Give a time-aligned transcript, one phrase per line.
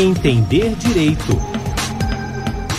[0.00, 1.36] Entender Direito.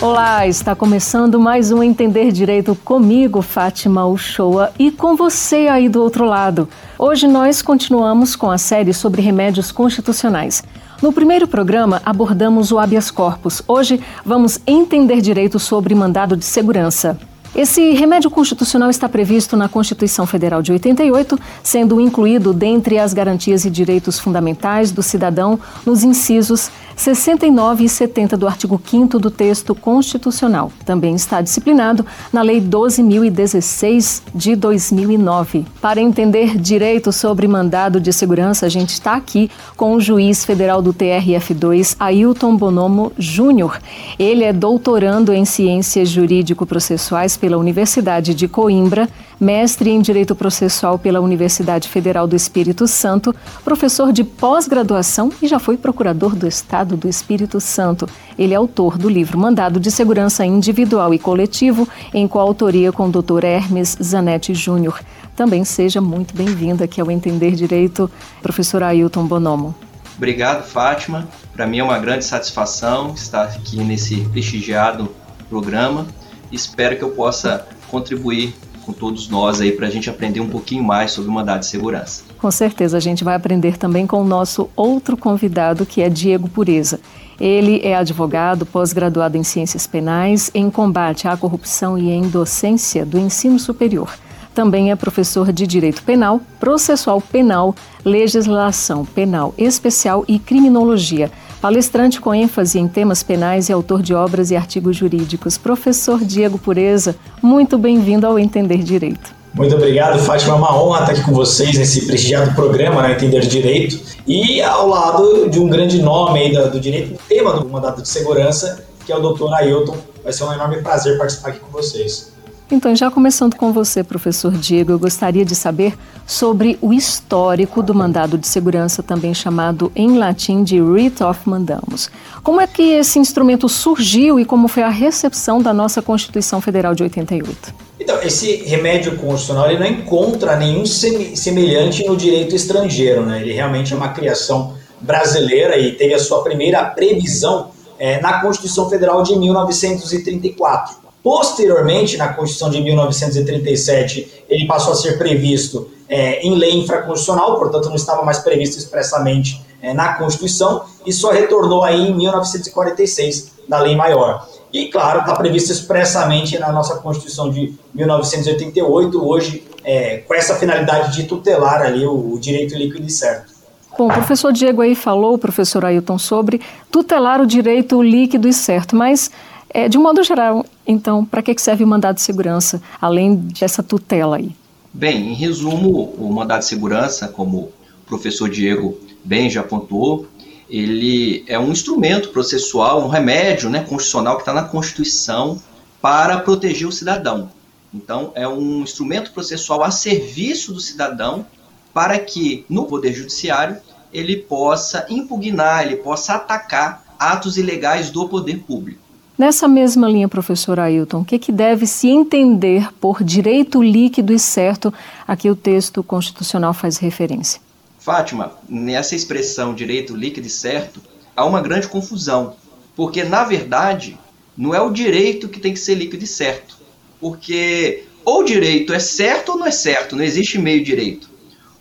[0.00, 6.00] Olá, está começando mais um Entender Direito comigo, Fátima Uchoa, e com você aí do
[6.02, 6.66] outro lado.
[6.98, 10.64] Hoje nós continuamos com a série sobre remédios constitucionais.
[11.02, 13.60] No primeiro programa abordamos o habeas corpus.
[13.68, 17.18] Hoje vamos entender direito sobre mandado de segurança.
[17.54, 23.64] Esse remédio constitucional está previsto na Constituição Federal de 88, sendo incluído dentre as garantias
[23.64, 29.74] e direitos fundamentais do cidadão nos incisos 69 e 70 do artigo 5 do texto
[29.74, 30.70] constitucional.
[30.84, 35.64] Também está disciplinado na Lei 12.016 de 2009.
[35.80, 40.82] Para entender direito sobre mandado de segurança, a gente está aqui com o juiz federal
[40.82, 43.80] do TRF2, Ailton Bonomo Júnior.
[44.18, 49.08] Ele é doutorando em Ciências Jurídico-Processuais pela Universidade de Coimbra,
[49.40, 55.58] mestre em Direito Processual pela Universidade Federal do Espírito Santo, professor de pós-graduação e já
[55.58, 58.06] foi procurador do Estado do Espírito Santo.
[58.38, 63.10] Ele é autor do livro Mandado de Segurança Individual e Coletivo, em coautoria com o
[63.10, 63.44] Dr.
[63.44, 65.00] Hermes Zanetti Júnior.
[65.34, 68.10] Também seja muito bem-vindo aqui ao Entender Direito,
[68.42, 69.74] professor Ailton Bonomo.
[70.16, 71.26] Obrigado, Fátima.
[71.54, 75.08] Para mim é uma grande satisfação estar aqui nesse prestigiado
[75.48, 76.06] programa
[76.52, 78.54] espero que eu possa contribuir
[78.90, 81.66] com todos nós aí para a gente aprender um pouquinho mais sobre o mandado de
[81.66, 82.24] segurança.
[82.38, 86.48] Com certeza, a gente vai aprender também com o nosso outro convidado, que é Diego
[86.48, 87.00] Pureza.
[87.40, 93.18] Ele é advogado, pós-graduado em Ciências Penais, em combate à corrupção e em docência do
[93.18, 94.12] ensino superior.
[94.54, 97.74] Também é professor de Direito Penal, Processual Penal,
[98.04, 101.30] Legislação Penal Especial e Criminologia
[101.60, 106.58] Palestrante com ênfase em temas penais e autor de obras e artigos jurídicos, professor Diego
[106.58, 109.34] Pureza, muito bem-vindo ao Entender Direito.
[109.52, 110.54] Muito obrigado, Fátima.
[110.54, 114.88] É uma honra estar aqui com vocês nesse prestigiado programa, né, Entender Direito, e ao
[114.88, 119.12] lado de um grande nome aí do, do direito, tema do mandato de segurança, que
[119.12, 119.98] é o doutor Ailton.
[120.24, 122.32] Vai ser um enorme prazer participar aqui com vocês.
[122.72, 125.92] Então, já começando com você, professor Diego, eu gostaria de saber
[126.24, 132.08] sobre o histórico do mandado de segurança, também chamado em latim de Writ of Mandamus.
[132.44, 136.94] Como é que esse instrumento surgiu e como foi a recepção da nossa Constituição Federal
[136.94, 137.74] de 88?
[137.98, 143.42] Então, esse remédio constitucional ele não encontra nenhum semelhante no direito estrangeiro, né?
[143.42, 148.88] Ele realmente é uma criação brasileira e teve a sua primeira previsão é, na Constituição
[148.88, 151.09] Federal de 1934.
[151.22, 157.88] Posteriormente, na Constituição de 1937, ele passou a ser previsto é, em lei infraconstitucional, portanto
[157.88, 163.78] não estava mais previsto expressamente é, na Constituição, e só retornou aí em 1946, na
[163.78, 164.46] lei maior.
[164.72, 171.16] E, claro, está previsto expressamente na nossa Constituição de 1988, hoje, é, com essa finalidade
[171.16, 173.52] de tutelar ali o, o direito líquido e certo.
[173.98, 176.60] Bom, o professor Diego aí falou, o professor Ailton, sobre
[176.90, 179.30] tutelar o direito líquido e certo, mas
[179.72, 183.82] é, de um modo geral, então, para que serve o mandado de segurança, além dessa
[183.82, 184.54] tutela aí?
[184.92, 187.72] Bem, em resumo, o mandado de segurança, como o
[188.06, 190.26] professor Diego bem já apontou,
[190.68, 195.60] ele é um instrumento processual, um remédio né, constitucional que está na Constituição
[196.00, 197.50] para proteger o cidadão.
[197.92, 201.44] Então, é um instrumento processual a serviço do cidadão
[201.92, 203.78] para que, no Poder Judiciário,
[204.12, 209.00] ele possa impugnar, ele possa atacar atos ilegais do poder público.
[209.40, 214.38] Nessa mesma linha, professor Ailton, o que, que deve se entender por direito líquido e
[214.38, 214.92] certo
[215.26, 217.58] a que o texto constitucional faz referência?
[217.98, 221.00] Fátima, nessa expressão direito líquido e certo,
[221.34, 222.54] há uma grande confusão,
[222.94, 224.18] porque na verdade
[224.54, 226.76] não é o direito que tem que ser líquido e certo,
[227.18, 231.30] porque ou o direito é certo ou não é certo, não existe meio direito.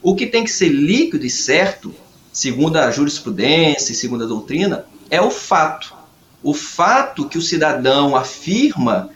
[0.01, 1.93] O que tem que ser líquido e certo,
[2.31, 5.98] segundo a jurisprudência e segundo a doutrina, é o fato
[6.41, 9.09] o fato que o cidadão afirma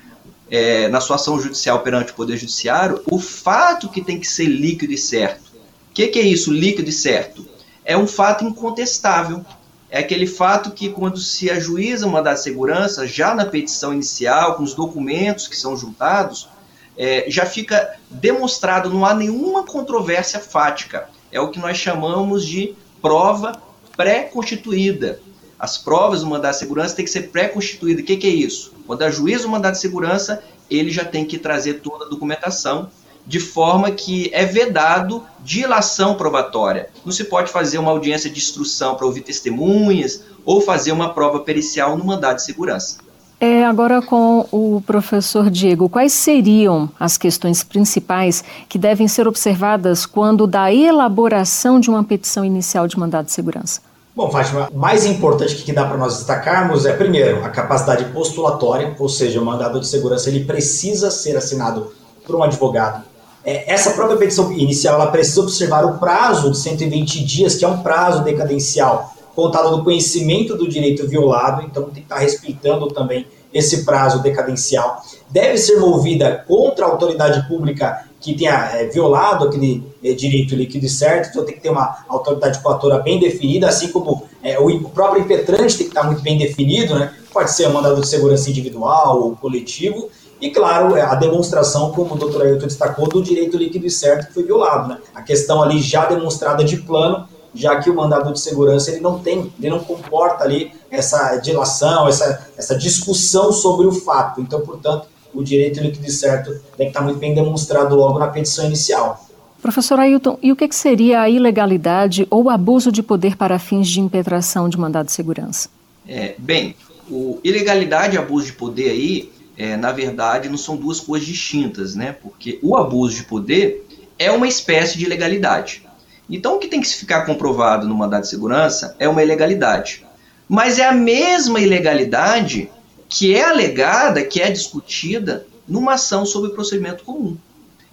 [0.49, 4.45] é, na sua ação judicial perante o Poder Judiciário, o fato que tem que ser
[4.45, 5.51] líquido e certo.
[5.89, 7.47] O que, que, é isso, líquido e certo?
[7.85, 9.45] É um fato incontestável.
[9.89, 14.63] É aquele fato que, quando se ajuiza uma da segurança, já na petição inicial, com
[14.63, 16.49] os documentos que são juntados,
[16.97, 21.09] é, já fica demonstrado, não há nenhuma controvérsia fática.
[21.31, 23.53] É o que nós chamamos de prova
[23.95, 25.19] pré-constituída
[25.59, 28.03] as provas do mandado de segurança têm que ser pré-constituídas.
[28.03, 28.73] O que, que, é isso?
[28.85, 32.89] Quando a juíza o mandado de segurança, ele já tem que trazer toda a documentação,
[33.25, 36.89] de forma que é vedado dilação probatória.
[37.05, 41.39] Não se pode fazer uma audiência de instrução para ouvir testemunhas ou fazer uma prova
[41.39, 42.97] pericial no mandado de segurança.
[43.39, 50.05] É, agora com o professor Diego, quais seriam as questões principais que devem ser observadas
[50.05, 53.81] quando da elaboração de uma petição inicial de mandado de segurança?
[54.15, 58.95] Bom, Fátima, o mais importante que dá para nós destacarmos é, primeiro, a capacidade postulatória,
[58.99, 61.91] ou seja, o mandado de segurança ele precisa ser assinado
[62.23, 63.03] por um advogado.
[63.43, 67.67] É, essa própria petição inicial ela precisa observar o prazo de 120 dias, que é
[67.67, 73.25] um prazo decadencial, contado do conhecimento do direito violado, então tem que estar respeitando também
[73.51, 75.01] esse prazo decadencial.
[75.31, 80.85] Deve ser movida contra a autoridade pública que tenha é, violado aquele é, direito líquido
[80.85, 84.67] e certo, então tem que ter uma autoridade coatora bem definida, assim como é, o,
[84.67, 87.13] o, próprio impetrante tem que estar muito bem definido, né?
[87.33, 90.09] pode ser um mandado de segurança individual ou coletivo,
[90.39, 94.27] e claro, é, a demonstração, como o doutor Ailton destacou, do direito líquido e certo
[94.27, 94.89] que foi violado.
[94.89, 94.97] Né?
[95.13, 99.19] A questão ali já demonstrada de plano, já que o mandado de segurança ele não
[99.19, 104.41] tem, ele não comporta ali essa dilação, essa, essa discussão sobre o fato.
[104.41, 108.27] Então, portanto, o direito líquido e certo tem que estar muito bem demonstrado logo na
[108.27, 109.27] petição inicial.
[109.61, 114.01] Professor Ailton, e o que, seria a ilegalidade ou abuso de poder para fins de
[114.01, 115.69] impetração de mandado de segurança?
[116.05, 116.75] É, bem,
[117.09, 121.95] o ilegalidade e abuso de poder aí, é, na verdade, não são duas coisas distintas,
[121.95, 122.11] né?
[122.11, 123.87] Porque o abuso de poder
[124.19, 125.83] é uma espécie de ilegalidade.
[126.29, 130.05] Então, o que tem que ficar comprovado no mandado de segurança é uma ilegalidade.
[130.47, 132.69] Mas é a mesma ilegalidade
[133.13, 137.37] que é alegada, que é discutida numa ação sobre procedimento comum.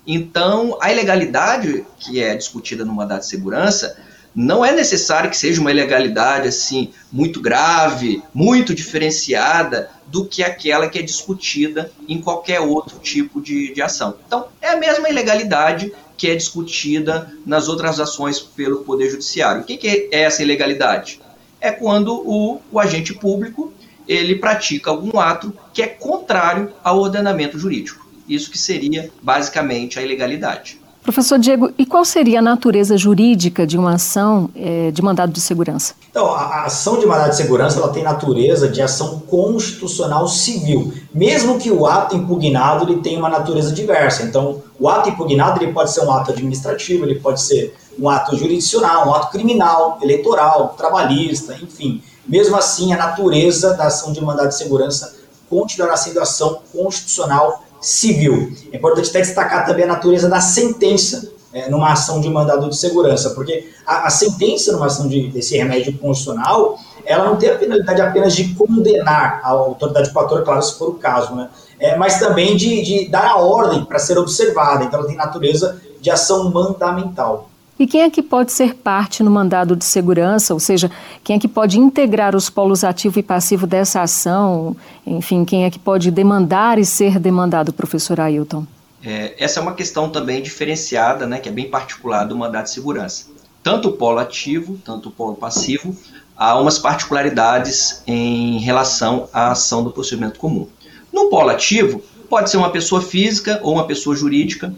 [0.06, 3.98] Então, a ilegalidade que é discutida no mandato de segurança
[4.34, 10.88] não é necessário que seja uma ilegalidade assim muito grave, muito diferenciada do que aquela
[10.88, 14.16] que é discutida em qualquer outro tipo de, de ação.
[14.26, 19.60] Então, é a mesma ilegalidade que é discutida nas outras ações pelo Poder Judiciário.
[19.60, 21.20] O que, que é essa ilegalidade?
[21.60, 23.70] É quando o, o agente público
[24.10, 28.04] ele pratica algum ato que é contrário ao ordenamento jurídico.
[28.28, 30.80] Isso que seria basicamente a ilegalidade.
[31.02, 35.40] Professor Diego, e qual seria a natureza jurídica de uma ação é, de mandado de
[35.40, 35.94] segurança?
[36.10, 41.58] Então, a ação de mandado de segurança ela tem natureza de ação constitucional civil, mesmo
[41.58, 44.24] que o ato impugnado ele tenha uma natureza diversa.
[44.24, 48.36] Então, o ato impugnado ele pode ser um ato administrativo, ele pode ser um ato
[48.36, 52.02] jurisdicional, um ato criminal, eleitoral, trabalhista, enfim.
[52.30, 55.16] Mesmo assim, a natureza da ação de mandado de segurança
[55.48, 58.52] continuará sendo ação constitucional civil.
[58.72, 62.76] É importante até destacar também a natureza da sentença é, numa ação de mandado de
[62.76, 67.58] segurança, porque a, a sentença numa ação de, desse remédio constitucional, ela não tem a
[67.58, 71.48] finalidade apenas de condenar a autoridade coatora, claro, se for o caso, né?
[71.80, 74.84] É, mas também de, de dar a ordem para ser observada.
[74.84, 77.49] Então, ela tem natureza de ação mandamental.
[77.80, 80.90] E quem é que pode ser parte no mandado de segurança, ou seja,
[81.24, 84.76] quem é que pode integrar os polos ativo e passivo dessa ação?
[85.06, 88.66] Enfim, quem é que pode demandar e ser demandado, professor Ailton?
[89.02, 92.70] É, essa é uma questão também diferenciada, né, que é bem particular do mandado de
[92.70, 93.28] segurança.
[93.62, 95.96] Tanto o polo ativo, tanto o polo passivo,
[96.36, 100.68] há umas particularidades em relação à ação do procedimento comum.
[101.10, 104.70] No polo ativo, pode ser uma pessoa física ou uma pessoa jurídica.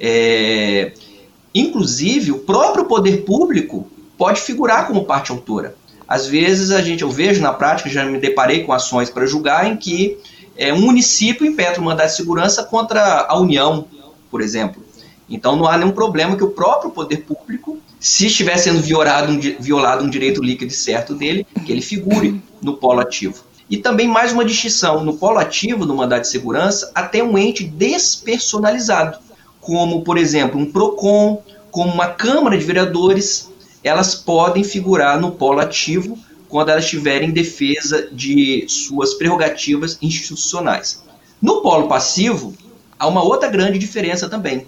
[0.00, 0.92] É,
[1.58, 5.74] Inclusive, o próprio poder público pode figurar como parte autora.
[6.06, 9.66] Às vezes, a gente, eu vejo na prática, já me deparei com ações para julgar
[9.66, 10.16] em que
[10.56, 13.86] é, um município impetra um mandado de segurança contra a União,
[14.30, 14.80] por exemplo.
[15.28, 19.40] Então, não há nenhum problema que o próprio poder público, se estiver sendo violado um,
[19.58, 23.42] violado um direito líquido certo dele, que ele figure no polo ativo.
[23.68, 27.64] E também mais uma distinção, no polo ativo do mandado de segurança, até um ente
[27.64, 29.18] despersonalizado
[29.68, 33.50] como, por exemplo, um PROCON, como uma Câmara de Vereadores,
[33.84, 41.04] elas podem figurar no polo ativo quando elas tiverem defesa de suas prerrogativas institucionais.
[41.42, 42.54] No polo passivo,
[42.98, 44.66] há uma outra grande diferença também.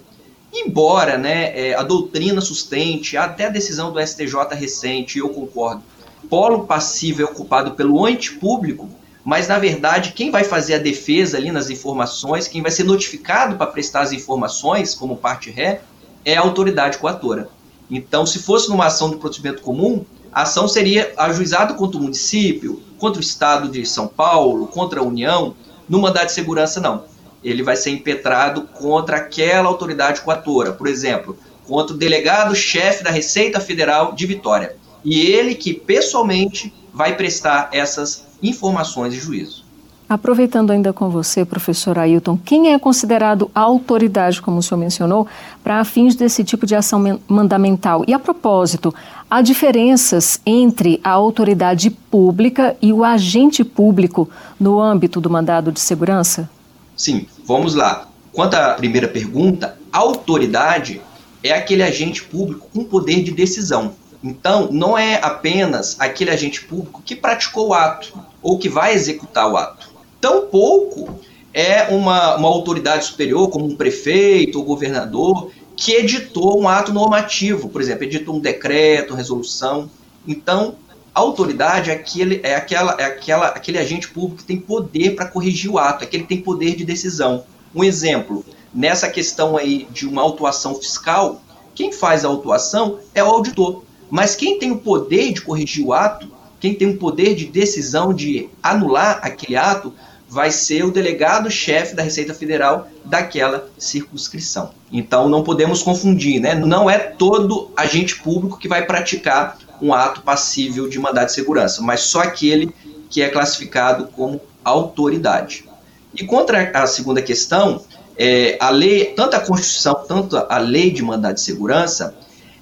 [0.53, 5.81] Embora né, é, a doutrina sustente, até a decisão do STJ recente, eu concordo,
[6.29, 8.87] polo passivo é ocupado pelo ente público,
[9.23, 13.55] mas na verdade quem vai fazer a defesa ali nas informações, quem vai ser notificado
[13.55, 15.81] para prestar as informações como parte ré,
[16.25, 17.49] é a autoridade coatora.
[17.89, 22.81] Então, se fosse numa ação de procedimento comum, a ação seria ajuizada contra o município,
[22.97, 25.53] contra o Estado de São Paulo, contra a União.
[25.89, 27.03] No mandado de segurança, não.
[27.43, 30.71] Ele vai ser impetrado contra aquela autoridade coatora.
[30.71, 31.37] Por exemplo,
[31.67, 34.77] contra o delegado-chefe da Receita Federal de Vitória.
[35.03, 39.71] E ele que pessoalmente vai prestar essas informações de juízo.
[40.11, 45.25] Aproveitando ainda com você, professor Ailton, quem é considerado autoridade, como o senhor mencionou,
[45.63, 48.03] para fins desse tipo de ação mandamental?
[48.05, 48.93] E a propósito,
[49.29, 54.29] há diferenças entre a autoridade pública e o agente público
[54.59, 56.49] no âmbito do mandado de segurança?
[56.97, 58.05] Sim, vamos lá.
[58.33, 60.99] Quanto à primeira pergunta, autoridade
[61.41, 63.93] é aquele agente público com poder de decisão.
[64.21, 69.51] Então, não é apenas aquele agente público que praticou o ato ou que vai executar
[69.51, 69.89] o ato.
[70.19, 71.19] Tampouco
[71.53, 77.69] é uma, uma autoridade superior, como um prefeito ou governador, que editou um ato normativo,
[77.69, 79.89] por exemplo, editou um decreto, resolução.
[80.27, 80.75] Então,
[81.13, 85.25] a autoridade é, aquele, é, aquela, é aquela, aquele agente público que tem poder para
[85.25, 87.43] corrigir o ato, é aquele que tem poder de decisão.
[87.73, 91.41] Um exemplo, nessa questão aí de uma autuação fiscal,
[91.73, 93.83] quem faz a autuação é o auditor.
[94.09, 96.29] Mas quem tem o poder de corrigir o ato,
[96.61, 99.93] quem tem o poder de decisão de anular aquele ato,
[100.29, 104.71] vai ser o delegado-chefe da Receita Federal daquela circunscrição.
[104.89, 106.55] Então não podemos confundir, né?
[106.55, 111.81] Não é todo agente público que vai praticar um ato passível de mandado de segurança,
[111.81, 112.73] mas só aquele
[113.09, 115.65] que é classificado como autoridade.
[116.13, 117.83] E contra a segunda questão,
[118.15, 122.15] é, a lei, tanto a Constituição, tanto a lei de mandado de segurança,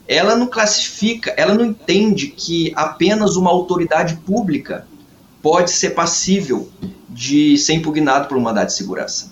[0.09, 4.87] ela não classifica, ela não entende que apenas uma autoridade pública
[5.39, 6.67] pode ser passível
[7.07, 9.31] de ser impugnado por um mandado de segurança.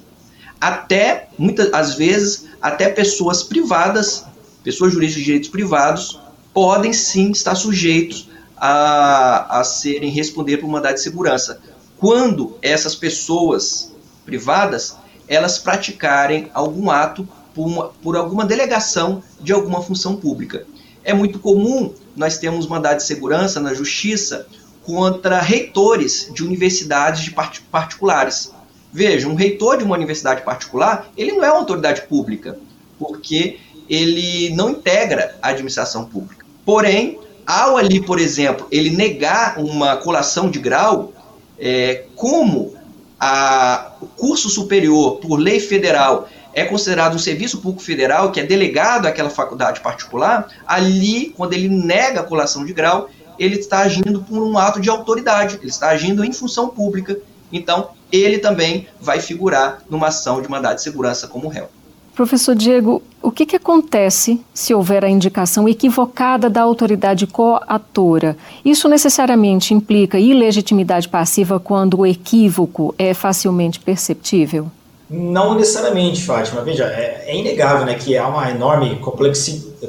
[0.62, 4.24] Até, muitas às vezes, até pessoas privadas,
[4.64, 6.20] pessoas jurídicas de direitos privados,
[6.54, 11.60] podem sim estar sujeitos a, a serem responder por mandado de segurança.
[11.98, 13.92] Quando essas pessoas
[14.24, 14.96] privadas,
[15.28, 20.68] elas praticarem algum ato por, uma, por alguma delegação de alguma função pública.
[21.04, 24.46] É muito comum nós termos mandado de segurança na justiça
[24.84, 28.52] contra reitores de universidades de part particulares.
[28.94, 32.60] Veja, um reitor de uma universidade particular, ele não é uma autoridade pública,
[33.00, 33.58] porque
[33.90, 36.46] ele não integra a administração pública.
[36.64, 41.12] Porém, ao ali, por exemplo, ele negar uma colação de grau,
[41.58, 42.76] é, como
[43.20, 48.44] a, o curso superior, por lei federal, é considerado um serviço público federal que é
[48.44, 54.24] delegado àquela faculdade particular, ali, quando ele nega a colação de grau, ele está agindo
[54.24, 57.16] por um ato de autoridade, ele está agindo em função pública.
[57.54, 61.70] Então, ele também vai figurar numa ação de mandado de segurança como réu.
[62.16, 68.36] Professor Diego, o que, que acontece se houver a indicação equivocada da autoridade coatora?
[68.66, 74.72] Isso necessariamente implica ilegitimidade passiva quando o equívoco é facilmente perceptível?
[75.10, 76.62] Não necessariamente, Fátima.
[76.62, 79.00] Veja, é, é inegável né, que há uma enorme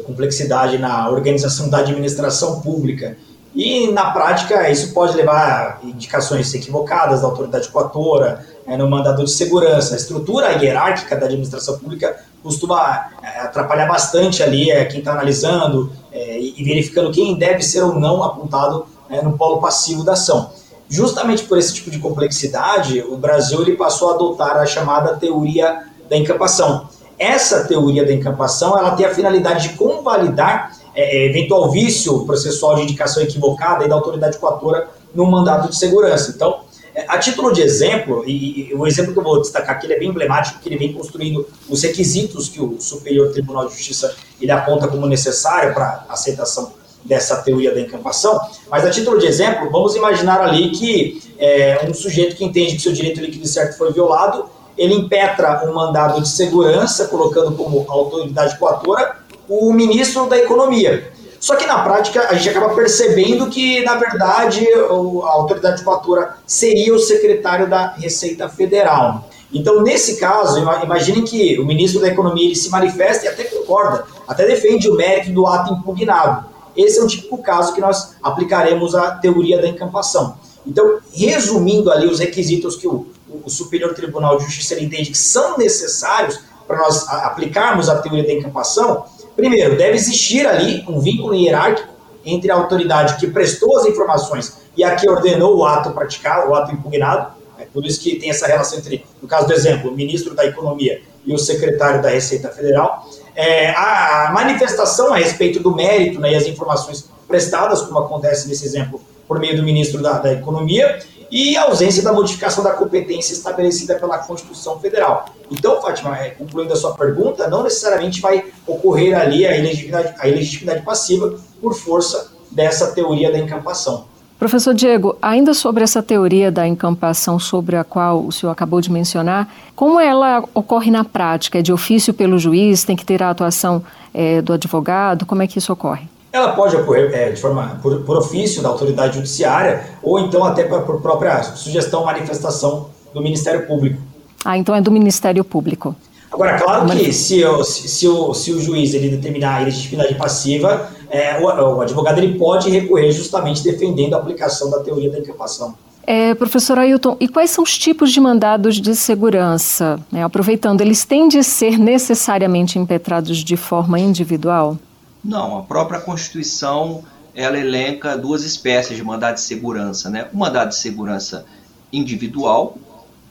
[0.04, 3.16] complexidade na organização da administração pública
[3.54, 9.24] e, na prática, isso pode levar a indicações equivocadas da autoridade coatora, é, no mandador
[9.24, 9.94] de segurança.
[9.94, 15.90] A estrutura hierárquica da administração pública costuma é, atrapalhar bastante ali é, quem está analisando
[16.12, 20.52] é, e verificando quem deve ser ou não apontado é, no polo passivo da ação.
[20.88, 25.84] Justamente por esse tipo de complexidade, o Brasil ele passou a adotar a chamada teoria
[26.08, 26.88] da encampação.
[27.18, 32.76] Essa teoria da encampação ela tem a finalidade de convalidar é, é, eventual vício processual
[32.76, 36.32] de indicação equivocada e da autoridade coatora no mandato de segurança.
[36.34, 36.60] Então,
[36.94, 40.08] é, a título de exemplo, e, o exemplo que eu vou destacar aqui é bem
[40.08, 44.88] emblemático, que ele vem construindo os requisitos que o Superior Tribunal de Justiça ele aponta
[44.88, 46.72] como necessário para aceitação
[47.04, 48.38] dessa teoria da encampação,
[48.70, 52.82] mas a título de exemplo, vamos imaginar ali que é, um sujeito que entende que
[52.82, 58.58] seu direito líquido certo foi violado, ele impetra um mandado de segurança, colocando como autoridade
[58.58, 59.16] coatora
[59.48, 61.12] o ministro da Economia.
[61.40, 66.94] Só que na prática a gente acaba percebendo que, na verdade, a autoridade coatora seria
[66.94, 69.28] o secretário da Receita Federal.
[69.52, 74.04] Então, nesse caso, imagine que o ministro da Economia ele se manifesta e até concorda,
[74.26, 76.46] até defende o mérito do ato impugnado.
[76.78, 80.38] Esse é um típico caso que nós aplicaremos a teoria da encampação.
[80.66, 83.06] Então, resumindo ali os requisitos que o,
[83.44, 88.32] o Superior Tribunal de Justiça entende que são necessários para nós aplicarmos a teoria da
[88.32, 89.04] encampação,
[89.38, 91.94] Primeiro, deve existir ali um vínculo hierárquico
[92.24, 96.56] entre a autoridade que prestou as informações e a que ordenou o ato praticado, o
[96.56, 97.34] ato impugnado.
[97.56, 100.44] É por isso que tem essa relação entre, no caso do exemplo, o ministro da
[100.44, 103.07] Economia e o secretário da Receita Federal.
[103.40, 108.64] É, a manifestação a respeito do mérito né, e as informações prestadas, como acontece nesse
[108.66, 110.98] exemplo, por meio do ministro da, da Economia,
[111.30, 115.26] e a ausência da modificação da competência estabelecida pela Constituição Federal.
[115.52, 120.26] Então, Fátima, é, concluindo a sua pergunta, não necessariamente vai ocorrer ali a ilegitimidade, a
[120.26, 124.06] ilegitimidade passiva por força dessa teoria da encampação.
[124.38, 128.90] Professor Diego, ainda sobre essa teoria da encampação sobre a qual o senhor acabou de
[128.90, 131.58] mencionar, como ela ocorre na prática?
[131.58, 132.84] É de ofício pelo juiz?
[132.84, 133.82] Tem que ter a atuação
[134.14, 135.26] é, do advogado?
[135.26, 136.06] Como é que isso ocorre?
[136.32, 140.62] Ela pode ocorrer é, de forma por, por, ofício da autoridade judiciária ou então até
[140.62, 144.00] por, por própria sugestão, manifestação do Ministério Público.
[144.44, 145.96] Ah, então é do Ministério Público.
[146.30, 150.90] Agora, claro que se, se, se, o, se o juiz ele determinar a ilegitimidade passiva,
[151.10, 155.74] é, o, o, advogado ele pode recorrer justamente defendendo a aplicação da teoria da inculpação.
[156.06, 160.00] É, professor Ailton, e quais são os tipos de mandados de segurança?
[160.12, 164.78] É, aproveitando, eles têm de ser necessariamente impetrados de forma individual?
[165.22, 170.28] Não, a própria Constituição ela elenca duas espécies de mandado de segurança, né?
[170.32, 171.44] O mandado de segurança
[171.92, 172.76] individual,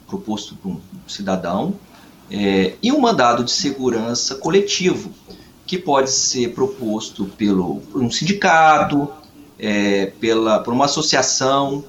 [0.07, 1.73] proposto por um cidadão,
[2.31, 5.11] é, e um mandado de segurança coletivo,
[5.67, 9.09] que pode ser proposto pelo, por um sindicato,
[9.59, 11.83] é, pela, por uma associação,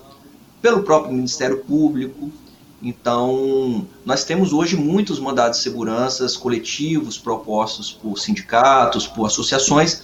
[0.61, 2.30] pelo próprio Ministério Público.
[2.82, 10.02] Então, nós temos hoje muitos mandados de segurança coletivos propostos por sindicatos, por associações,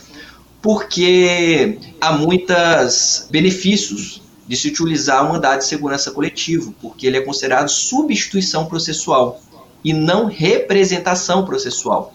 [0.63, 7.21] porque há muitos benefícios de se utilizar o mandado de segurança coletivo, porque ele é
[7.21, 9.41] considerado substituição processual
[9.83, 12.13] e não representação processual.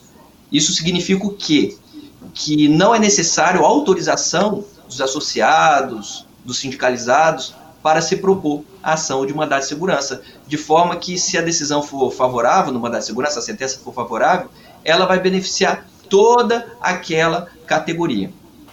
[0.52, 1.76] Isso significa o quê?
[2.34, 9.34] Que não é necessário autorização dos associados, dos sindicalizados, para se propor a ação de
[9.34, 10.22] mandado de segurança.
[10.48, 13.94] De forma que, se a decisão for favorável no mandado de segurança, a sentença for
[13.94, 14.50] favorável,
[14.84, 18.32] ela vai beneficiar toda aquela categoria.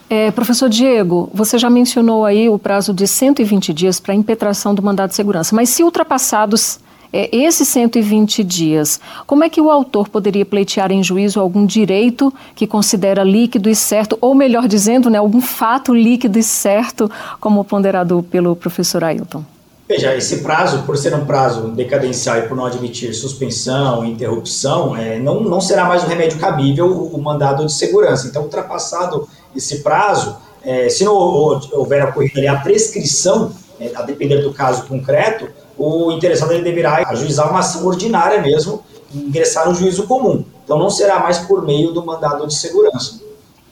[0.08, 4.82] É, professor Diego, você já mencionou aí o prazo de 120 dias para impetração do
[4.82, 6.78] mandado de segurança, mas se ultrapassados
[7.12, 12.32] é, esses 120 dias, como é que o autor poderia pleitear em juízo algum direito
[12.54, 17.10] que considera líquido e certo, ou melhor dizendo, né, algum fato líquido e certo,
[17.40, 19.44] como ponderado pelo professor Ailton?
[19.88, 25.16] Veja, esse prazo, por ser um prazo decadencial e por não admitir suspensão, interrupção, é,
[25.16, 28.26] não, não será mais um remédio cabível o, mandado de segurança.
[28.26, 34.38] Então, ultrapassado esse prazo, é, se não houver ocorrido ali a prescrição, é, a depender
[34.38, 35.48] do caso concreto,
[35.78, 38.82] o interessado ele deverá ajuizar uma ação ordinária mesmo,
[39.14, 40.44] ingressar no juízo comum.
[40.64, 43.20] Então não será mais por meio do mandado de segurança.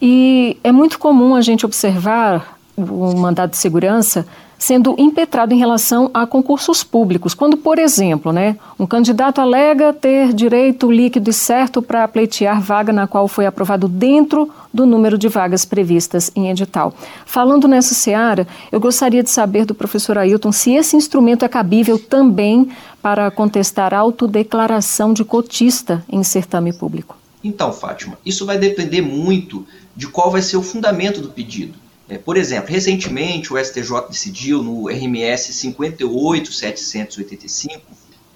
[0.01, 4.27] E é muito comum a gente observar o mandado de segurança
[4.65, 7.35] sendo impetrado em relação a concursos públicos.
[7.35, 12.91] Quando, por exemplo, né, um candidato alega ter direito líquido e certo para pleitear vaga
[12.91, 16.95] na qual foi aprovado dentro do número de vagas previstas em edital.
[17.27, 21.99] Falando nessa seara, eu gostaria de saber do professor Ailton se esse instrumento é cabível
[21.99, 22.71] também
[23.03, 27.19] para contestar a autodeclaração de cotista em certame público.
[27.45, 31.84] Então, Fátima, isso vai depender muito de qual vai ser o fundamento do pedido.
[32.09, 37.83] É, por exemplo, recentemente o STJ decidiu no RMS 58785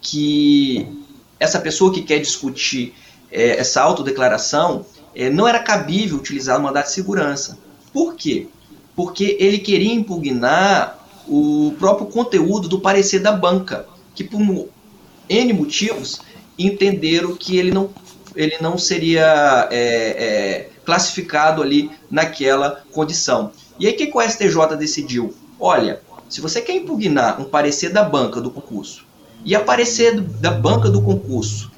[0.00, 0.88] que
[1.38, 2.94] essa pessoa que quer discutir
[3.30, 7.58] é, essa autodeclaração é, não era cabível utilizar o mandato de segurança.
[7.92, 8.46] Por quê?
[8.96, 14.40] Porque ele queria impugnar o próprio conteúdo do parecer da banca, que por
[15.28, 16.22] N motivos
[16.58, 17.90] entenderam que ele não,
[18.34, 23.52] ele não seria é, é, classificado ali naquela condição.
[23.78, 25.34] E aí o que, o STJ decidiu?
[25.60, 29.04] Olha, se você quer impugnar um parecer da banca do concurso
[29.44, 31.70] e a parecer da banca do concurso,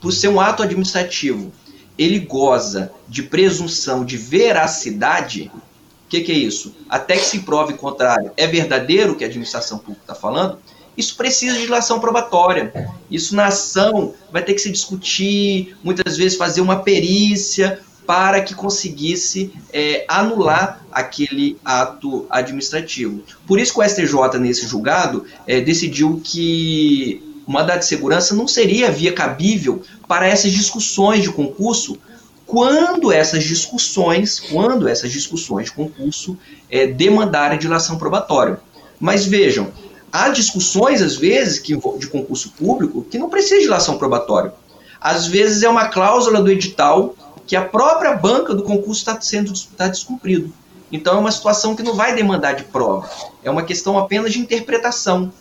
[0.00, 1.52] por ser um ato administrativo,
[1.96, 6.74] ele goza de presunção de veracidade, o que, que, é isso?
[6.88, 10.58] Até que se prove o contrário, é verdadeiro o que a administração pública está falando,
[10.96, 12.72] isso precisa de dilação probatória.
[13.08, 18.54] Isso na ação vai ter que se discutir, muitas vezes fazer uma perícia, para que
[18.54, 23.22] conseguisse é, anular aquele ato administrativo.
[23.46, 28.46] Por isso que o STJ, nesse julgado, é, decidiu que o mandado de segurança não
[28.46, 31.98] seria via cabível para essas discussões de concurso,
[32.46, 36.38] quando essas discussões, quando essas discussões de concurso
[36.70, 38.60] é, demandarem dilação probatória.
[39.00, 39.72] Mas vejam,
[40.12, 44.52] há discussões, às vezes, que, de concurso público que não precisa de dilação probatória.
[45.00, 47.14] Às vezes é uma cláusula do edital
[47.46, 50.52] que a própria banca do concurso está sendo está descumprido.
[50.90, 53.08] Então é uma situação que não vai demandar de prova,
[53.42, 55.32] é uma questão apenas de interpretação.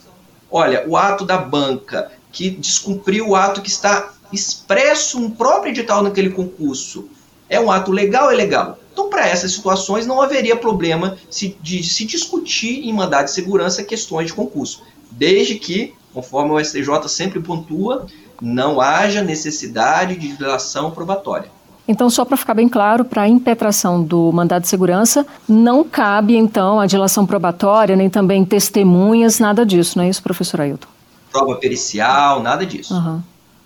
[0.50, 6.04] Olha, o ato da banca que descumpriu o ato que está expresso no próprio edital
[6.04, 7.10] naquele concurso
[7.48, 8.80] é um ato legal, é legal.
[8.92, 11.18] Então, para essas situações, não haveria problema
[11.62, 17.08] de se discutir em mandado de segurança questões de concurso, desde que, conforme o STJ
[17.08, 18.08] sempre pontua,
[18.42, 21.55] não haja necessidade de dilação probatória.
[21.88, 26.36] Então, só para ficar bem claro, para a impetração do mandado de segurança, não cabe,
[26.36, 30.88] então, a dilação probatória, nem também testemunhas, nada disso, não é isso, professor Ailton?
[31.32, 32.94] Prova pericial, nada disso.
[32.94, 33.22] Uhum.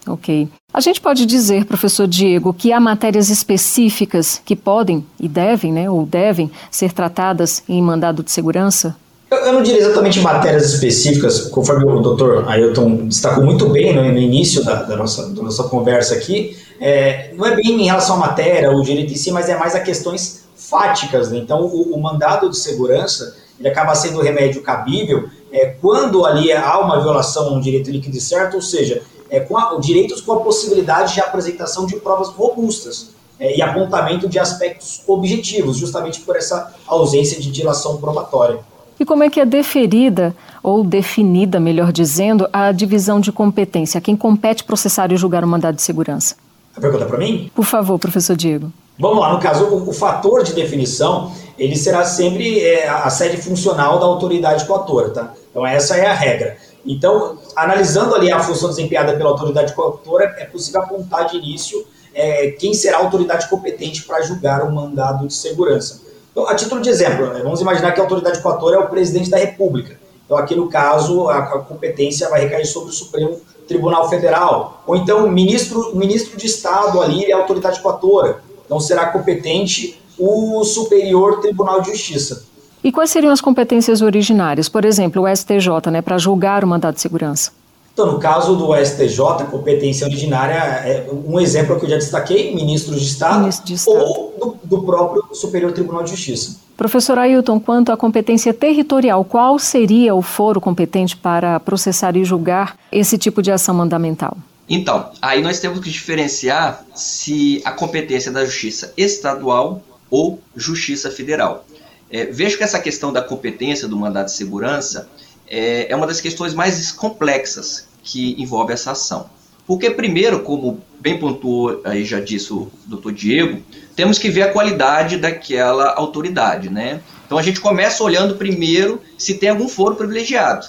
[0.08, 0.50] Ok.
[0.74, 5.90] A gente pode dizer, professor Diego, que há matérias específicas que podem e devem, né,
[5.90, 8.96] ou devem ser tratadas em mandado de segurança?
[9.32, 14.18] Eu, não diria exatamente matérias específicas, conforme o doutor Ailton destacou muito bem no, no
[14.18, 18.20] início da, da, nossa, da nossa conversa aqui, é, não é bem em relação à
[18.20, 21.32] matéria, o direito em si, mas é mais a questões fáticas.
[21.32, 21.40] Né?
[21.40, 26.80] Então, o, o, mandado de segurança ele acaba sendo remédio cabível é, quando ali há
[26.80, 30.34] uma violação a um direito líquido e certo, ou seja, é, com a, direitos com
[30.34, 36.36] a possibilidade de apresentação de provas robustas é, e apontamento de aspectos objetivos, justamente por
[36.36, 38.60] essa ausência de dilação probatória.
[39.00, 44.02] E como é que é deferida, ou definida, melhor dizendo, a divisão de competência?
[44.02, 46.36] Quem compete processar e julgar o mandado de segurança?
[46.76, 47.52] A pergunta é para mim?
[47.54, 48.72] Por favor, professor Diego.
[48.98, 53.38] Vamos lá, no caso, o, o fator de definição, ele será sempre é, a sede
[53.38, 55.34] funcional da autoridade coatora, tá?
[55.50, 56.58] Então essa é a regra.
[56.86, 62.52] Então, analisando ali a função desempenhada pela autoridade coautora, é possível apontar de início é,
[62.52, 66.02] quem será a autoridade competente para julgar o mandado de segurança.
[66.32, 69.30] Então, a título de exemplo, né, vamos imaginar que a autoridade coautora é o presidente
[69.30, 70.00] da República.
[70.30, 74.84] Então, aqui no caso, a, competência vai recair sobre o Supremo Tribunal Federal.
[74.86, 78.40] Ou então, o ministro, ministro de Estado ali é autoridade coautora.
[78.64, 82.46] Então, será competente o Superior Tribunal de Justiça.
[82.84, 84.70] E quais seriam as competências originárias?
[84.70, 87.52] Por exemplo, o STJ, né, para julgar o mandado de segurança?
[88.00, 93.02] Então, no caso do STJ, competência originária, é um exemplo que eu já destaquei, ministros
[93.02, 93.98] de Estado, Ministro de Estado.
[93.98, 96.56] ou do, do, próprio Superior Tribunal de Justiça.
[96.78, 102.78] Professor Ailton, quanto à competência territorial, qual seria o foro competente para processar e julgar
[102.90, 104.38] esse tipo de ação mandamental?
[104.70, 111.66] Então, aí nós temos que diferenciar se a competência da justiça estadual ou justiça federal.
[112.10, 115.10] É, vejo que essa questão da competência do mandado de segurança
[115.46, 119.30] é, é uma das questões mais complexas que envolve essa ação.
[119.66, 123.62] Porque, primeiro, como bem pontuou, aí já disse o doutor Diego,
[123.96, 127.02] temos que ver a qualidade daquela autoridade, né?
[127.26, 130.68] Então a gente começa olhando primeiro se tem algum foro privilegiado.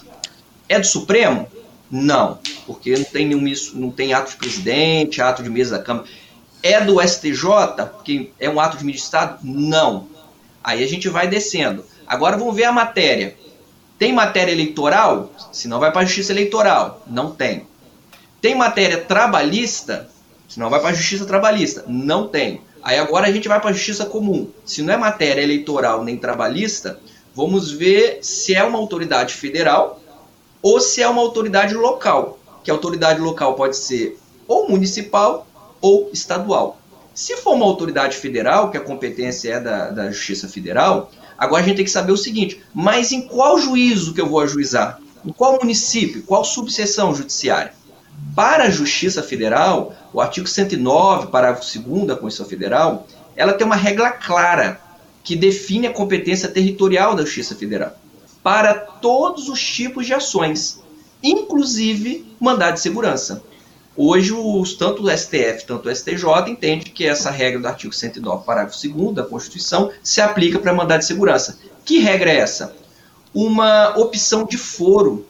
[0.68, 1.48] É do Supremo?
[1.90, 6.06] Não, porque não tem nenhum não tem ato de presidente, ato de mesa da Câmara.
[6.62, 7.42] É do STJ,
[8.04, 9.38] que é um ato de ministro de Estado?
[9.42, 10.06] Não.
[10.62, 11.84] Aí a gente vai descendo.
[12.06, 13.34] Agora vamos ver a matéria.
[14.00, 15.30] Tem matéria eleitoral?
[15.52, 17.02] Senão vai para a justiça eleitoral.
[17.06, 17.66] Não tem.
[18.40, 20.08] Tem matéria trabalhista?
[20.48, 21.84] Senão vai para a justiça trabalhista.
[21.86, 22.62] Não tem.
[22.82, 24.48] Aí agora a gente vai para a justiça comum.
[24.64, 26.98] Se não é matéria eleitoral nem trabalhista,
[27.34, 30.00] vamos ver se é uma autoridade federal
[30.62, 32.38] ou se é uma autoridade local.
[32.64, 35.46] Que a autoridade local pode ser ou municipal
[35.78, 36.78] ou estadual.
[37.12, 41.10] Se for uma autoridade federal, que a competência é da, da Justiça Federal,
[41.40, 44.40] agora a gente tem que saber o seguinte: mas em qual juízo que eu vou
[44.40, 45.00] ajuizar?
[45.24, 46.22] Em qual município?
[46.22, 47.72] Qual subseção judiciária?
[48.37, 53.76] Para a Justiça Federal, o artigo 109, parágrafo 2 da Constituição Federal, ela tem uma
[53.76, 54.81] regra clara
[55.24, 57.92] que define a competência territorial da Justiça Federal
[58.42, 60.83] para todos os tipos de ações,
[61.22, 63.42] inclusive mandado de segurança.
[64.02, 68.46] Hoje, os, tanto o STF tanto o STJ entende que essa regra do artigo 109,
[68.46, 71.58] parágrafo 2 da Constituição, se aplica para mandar de segurança.
[71.84, 72.74] Que regra é essa?
[73.34, 75.26] Uma opção de foro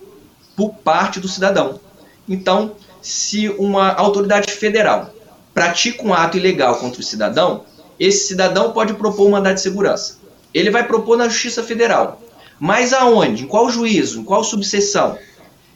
[0.54, 1.80] por parte do cidadão.
[2.28, 5.12] Então, se uma autoridade federal
[5.52, 7.64] pratica um ato ilegal contra o cidadão,
[7.98, 10.18] esse cidadão pode propor um mandado de segurança.
[10.54, 12.22] Ele vai propor na Justiça Federal.
[12.60, 13.42] Mas aonde?
[13.42, 14.20] Em qual juízo?
[14.20, 15.18] Em qual subseção?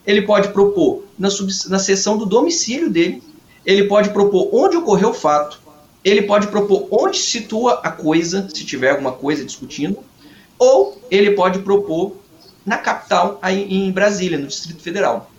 [0.07, 3.23] Ele pode propor na, sub, na seção do domicílio dele,
[3.65, 5.61] ele pode propor onde ocorreu o fato,
[6.05, 9.99] ele pode propor onde situa a coisa, se tiver alguma coisa discutindo,
[10.59, 12.17] ou ele pode propor
[12.65, 15.31] na capital, em Brasília, no Distrito Federal.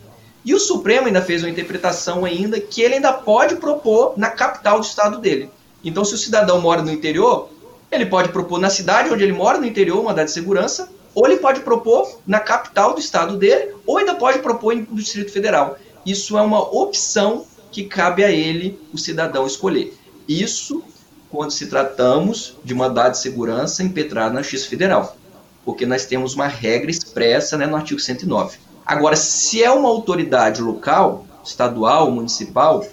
[0.44, 4.78] E o Supremo ainda fez uma interpretação ainda que ele ainda pode propor na capital
[4.78, 5.50] do estado dele.
[5.82, 7.48] Então, se o cidadão mora no interior,
[7.90, 11.26] ele pode propor na cidade onde ele mora, no interior, uma mandado de segurança, ou
[11.26, 15.78] ele pode propor na capital do estado dele, ou ainda pode propor no Distrito Federal.
[16.04, 19.96] Isso é uma opção que cabe a ele, o cidadão, escolher.
[20.28, 20.84] Isso
[21.30, 25.16] quando se tratamos de mandado de segurança impetrado na Justiça Federal,
[25.64, 28.58] porque nós temos uma regra expressa né, no artigo 109.
[28.84, 32.86] Agora, se é uma autoridade local, estadual, municipal,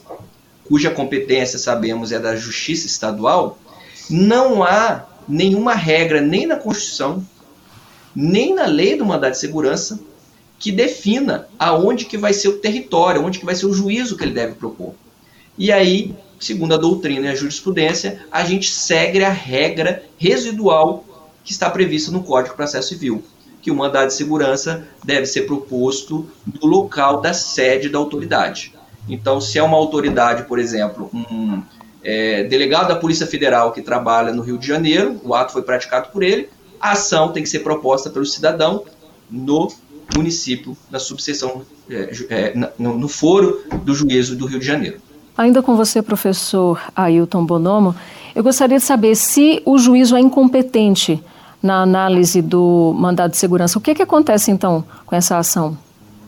[0.66, 3.58] cuja competência sabemos é da Justiça Estadual,
[4.10, 7.22] não há nenhuma regra nem na Constituição,
[8.16, 10.00] nem na lei do mandado de segurança
[10.60, 14.24] que defina aonde que vai ser o território, onde que vai ser o juízo que
[14.24, 14.94] ele deve propor.
[15.58, 21.06] E aí, segundo a doutrina e a jurisprudência, a gente segue a regra residual
[21.44, 23.24] que está prevista no Código de Processo Civil,
[23.62, 28.74] que o mandado de segurança deve ser proposto no local da sede da autoridade.
[29.08, 31.62] Então, se é uma autoridade, por exemplo, um
[32.04, 36.10] é, delegado da Polícia Federal que trabalha no Rio de Janeiro, o ato foi praticado
[36.10, 36.50] por ele,
[36.84, 38.84] a ação tem que ser proposta pelo cidadão
[39.32, 39.72] no
[40.14, 44.98] município, na subseção, é, é, no, no foro do juízo do Rio de Janeiro.
[45.38, 47.96] Ainda com você, professor Ailton Bonomo,
[48.36, 51.24] Eu gostaria de saber se o juízo é incompetente
[51.62, 53.78] na análise do mandado de segurança.
[53.78, 55.78] O que, que acontece então com essa ação?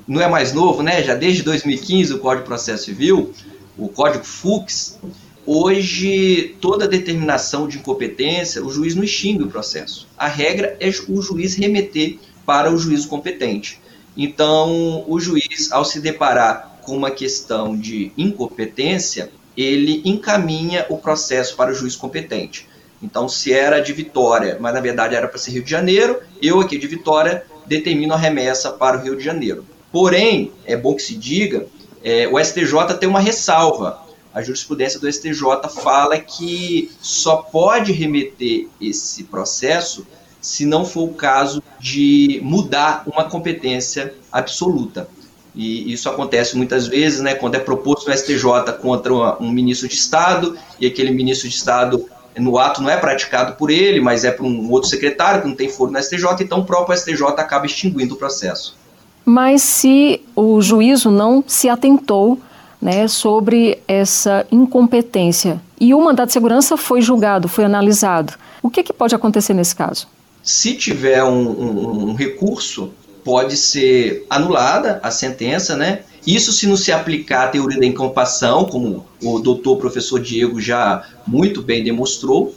[0.08, 1.04] Não é mais novo, né?
[1.04, 3.34] Já desde 2015 o Código de Processo Civil,
[3.78, 4.98] o Código FUX,
[5.46, 10.08] hoje toda determinação de incompetência, o juiz não extingue o processo.
[10.18, 13.80] A regra é o juiz remeter para o juízo competente.
[14.18, 21.56] Então, o juiz, ao se deparar com uma questão de incompetência, ele encaminha o processo
[21.56, 22.68] para o juiz competente.
[23.02, 26.60] Então, se era de Vitória, mas na verdade era para ser Rio de Janeiro, eu
[26.60, 29.66] aqui de Vitória determino a remessa para o Rio de Janeiro.
[29.92, 31.68] Porém, é bom que se diga,
[32.04, 34.05] é, o STJ tem uma ressalva.
[34.36, 40.06] A jurisprudência do STJ fala que só pode remeter esse processo
[40.42, 45.08] se não for o caso de mudar uma competência absoluta.
[45.56, 49.96] E isso acontece muitas vezes, né, quando é proposto no STJ contra um ministro de
[49.96, 52.06] Estado, e aquele ministro de Estado,
[52.38, 55.56] no ato, não é praticado por ele, mas é por um outro secretário que não
[55.56, 58.76] tem foro no STJ, então o próprio STJ acaba extinguindo o processo.
[59.24, 62.38] Mas se o juízo não se atentou
[62.86, 68.84] né, sobre essa incompetência e o mandato de segurança foi julgado, foi analisado, o que,
[68.84, 70.08] que pode acontecer nesse caso?
[70.44, 72.92] Se tiver um, um, um recurso
[73.24, 76.02] pode ser anulada a sentença, né?
[76.28, 81.04] Isso se não se aplicar a teoria da incompação, como o doutor professor Diego já
[81.26, 82.54] muito bem demonstrou,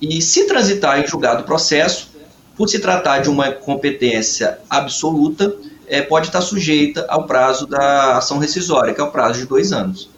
[0.00, 2.10] e se transitar em julgado o processo,
[2.56, 5.52] por se tratar de uma competência absoluta,
[5.88, 9.72] é, pode estar sujeita ao prazo da ação rescisória, que é o prazo de dois
[9.72, 10.08] anos.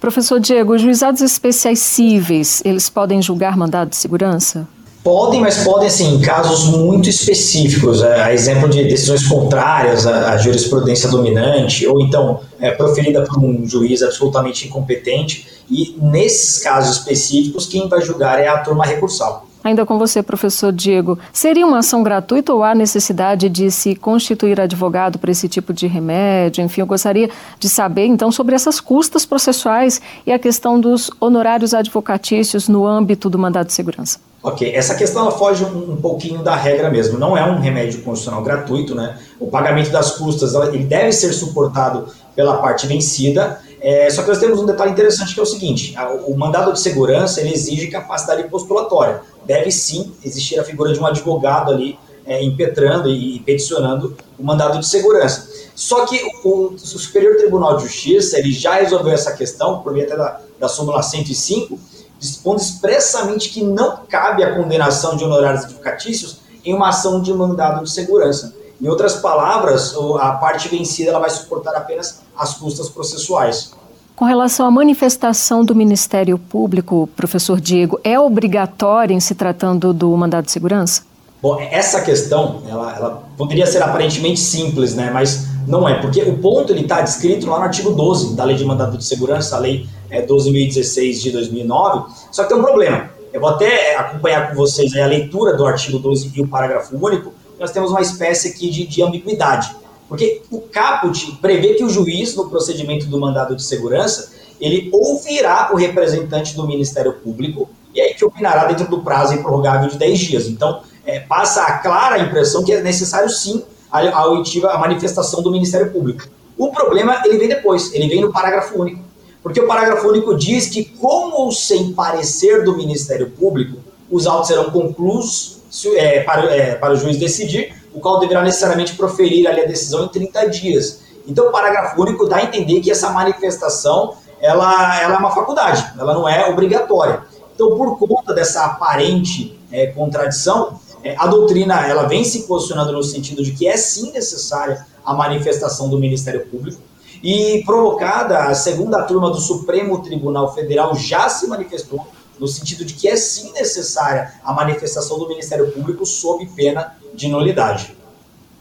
[0.00, 4.68] Professor Diego, os juizados especiais cíveis, eles podem julgar mandado de segurança?
[5.02, 10.32] Podem, mas podem, assim, em casos muito específicos, é, a exemplo de decisões contrárias à,
[10.32, 16.96] à jurisprudência dominante, ou então é, proferida por um juiz absolutamente incompetente, e nesses casos
[16.98, 19.46] específicos, quem vai julgar é a turma recursal.
[19.64, 24.60] Ainda com você, professor Diego, seria uma ação gratuita ou há necessidade de se constituir
[24.60, 26.62] advogado para esse tipo de remédio?
[26.62, 31.72] Enfim, eu gostaria de saber então sobre essas custas processuais e a questão dos honorários
[31.72, 34.20] advocatícios no âmbito do mandado de segurança.
[34.42, 37.18] Ok, essa questão ela foge um, um, pouquinho da regra mesmo.
[37.18, 39.16] Não é um remédio constitucional gratuito, né?
[39.40, 43.58] O pagamento das custas ele deve ser suportado pela parte vencida.
[43.84, 45.94] É, só que nós temos um detalhe interessante que é o seguinte:
[46.26, 51.04] o mandado de segurança ele exige capacidade postulatória deve sim existir a figura de um
[51.04, 55.50] advogado ali é, impetrando e peticionando o mandado de segurança.
[55.74, 60.04] Só que o, o, Superior Tribunal de Justiça ele já resolveu essa questão, por via
[60.04, 61.78] até da, da súmula 105,
[62.18, 67.84] dispondo expressamente que não cabe a condenação de honorários advocatícios em uma ação de mandado
[67.84, 68.54] de segurança.
[68.84, 73.72] Em outras palavras, a parte vencida ela vai suportar apenas as custas processuais.
[74.14, 80.14] Com relação à manifestação do Ministério Público, professor Diego, é obrigatória em se tratando do
[80.14, 81.00] mandado de segurança?
[81.40, 85.10] Bom, essa questão, ela, ela poderia ser aparentemente simples, né?
[85.10, 88.54] Mas não é, porque o ponto ele está descrito lá no artigo 12 da Lei
[88.54, 92.12] de Mandado de Segurança, a Lei é, 12.016 de 2009.
[92.30, 93.08] Só que tem um problema.
[93.32, 97.32] Eu vou até acompanhar com vocês a leitura do artigo 12 e o parágrafo único.
[97.64, 99.74] Nós temos uma espécie aqui de, de ambiguidade.
[100.06, 105.70] Porque o caput prevê que o juiz, no procedimento do mandado de segurança, ele ouvirá
[105.72, 110.18] o representante do Ministério Público e aí que opinará dentro do prazo improrrogável de 10
[110.18, 110.46] dias.
[110.46, 115.50] Então, é, passa a clara impressão que é necessário sim a, a a manifestação do
[115.50, 116.28] Ministério Público.
[116.58, 119.02] O problema, ele vem depois, ele vem no parágrafo único.
[119.42, 123.78] Porque o parágrafo único diz que, com ou sem parecer do Ministério Público,
[124.10, 125.63] os autos serão conclusos
[125.96, 130.04] é, para, é, para o juiz decidir, o qual deverá necessariamente proferir ali a decisão
[130.04, 131.00] em 30 dias.
[131.26, 135.84] Então, o parágrafo único dá a entender que essa manifestação ela, ela é uma faculdade,
[135.98, 137.22] ela não é obrigatória.
[137.54, 143.02] Então, por conta dessa aparente é, contradição, é, a doutrina ela vem se posicionando no
[143.02, 146.80] sentido de que é sim necessária a manifestação do Ministério Público
[147.22, 152.06] e provocada, a segunda turma do Supremo Tribunal Federal já se manifestou
[152.38, 157.28] no sentido de que é sim necessária a manifestação do Ministério Público sob pena de
[157.28, 157.96] nulidade.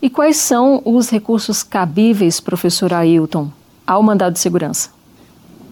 [0.02, 3.50] E quais são os recursos cabíveis, professor Ailton,
[3.88, 4.90] ao mandado de segurança?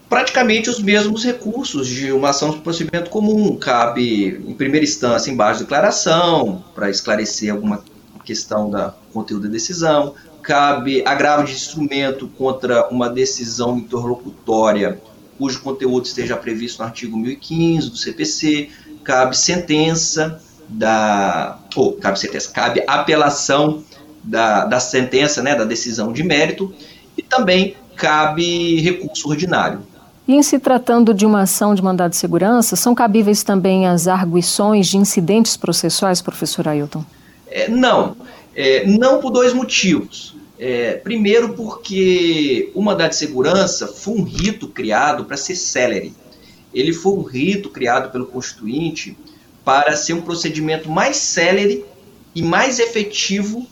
[0.07, 3.55] Praticamente os mesmos recursos de uma ação de procedimento comum.
[3.55, 7.83] Cabe, em primeira instância, embaixo de declaração, para esclarecer alguma
[8.23, 10.13] questão da conteúdo da decisão.
[10.41, 15.01] Cabe agravo de instrumento contra uma decisão interlocutória
[15.41, 18.69] cujo conteúdo esteja previsto no artigo 1015 do CPC,
[19.03, 21.57] cabe sentença da.
[21.75, 23.83] ou cabe sentença, cabe apelação
[24.23, 26.71] da, da sentença, né, da decisão de mérito,
[27.17, 29.81] e também cabe recurso ordinário.
[30.27, 34.07] E em se tratando de uma ação de mandado de segurança, são cabíveis também as
[34.07, 37.03] arguições de incidentes processuais, professor Ailton?
[37.47, 38.15] É, não.
[38.55, 40.35] É, não por dois motivos.
[40.63, 46.13] É, primeiro, porque o mandado de segurança foi um rito criado para ser célere.
[46.71, 49.17] Ele foi um rito criado pelo Constituinte
[49.65, 51.83] para ser um procedimento mais célere
[52.35, 53.65] e mais efetivo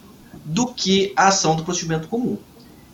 [0.44, 2.40] do que a ação do procedimento comum.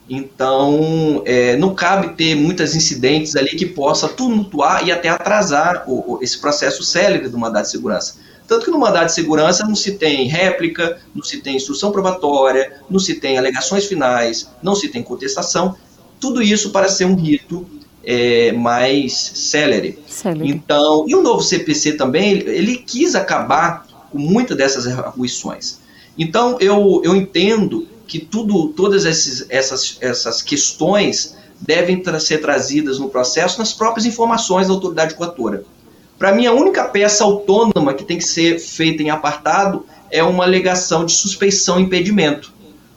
[0.10, 6.16] Então, é, não cabe ter muitos incidentes ali que possa tumultuar e até atrasar o,
[6.16, 8.18] o, esse processo célere do mandado de segurança.
[8.48, 12.82] Tanto que no mandado de segurança não se tem réplica, não se tem instrução probatória,
[12.90, 15.76] não se tem alegações finais, não se tem contestação.
[16.20, 17.66] Tudo isso para ser um rito
[18.04, 20.00] é, mais célere.
[20.08, 20.50] célere.
[20.50, 25.80] Então, e o novo CPC também, ele, ele quis acabar com muitas dessas arguições.
[26.18, 33.00] Então, eu, eu entendo que tudo, todas esses, essas, essas questões devem tra ser trazidas
[33.00, 35.64] no processo nas próprias informações da autoridade coatora.
[36.18, 40.44] Para mim, a única peça autônoma que tem que ser feita em apartado é uma
[40.44, 42.54] alegação de suspeição e impedimento,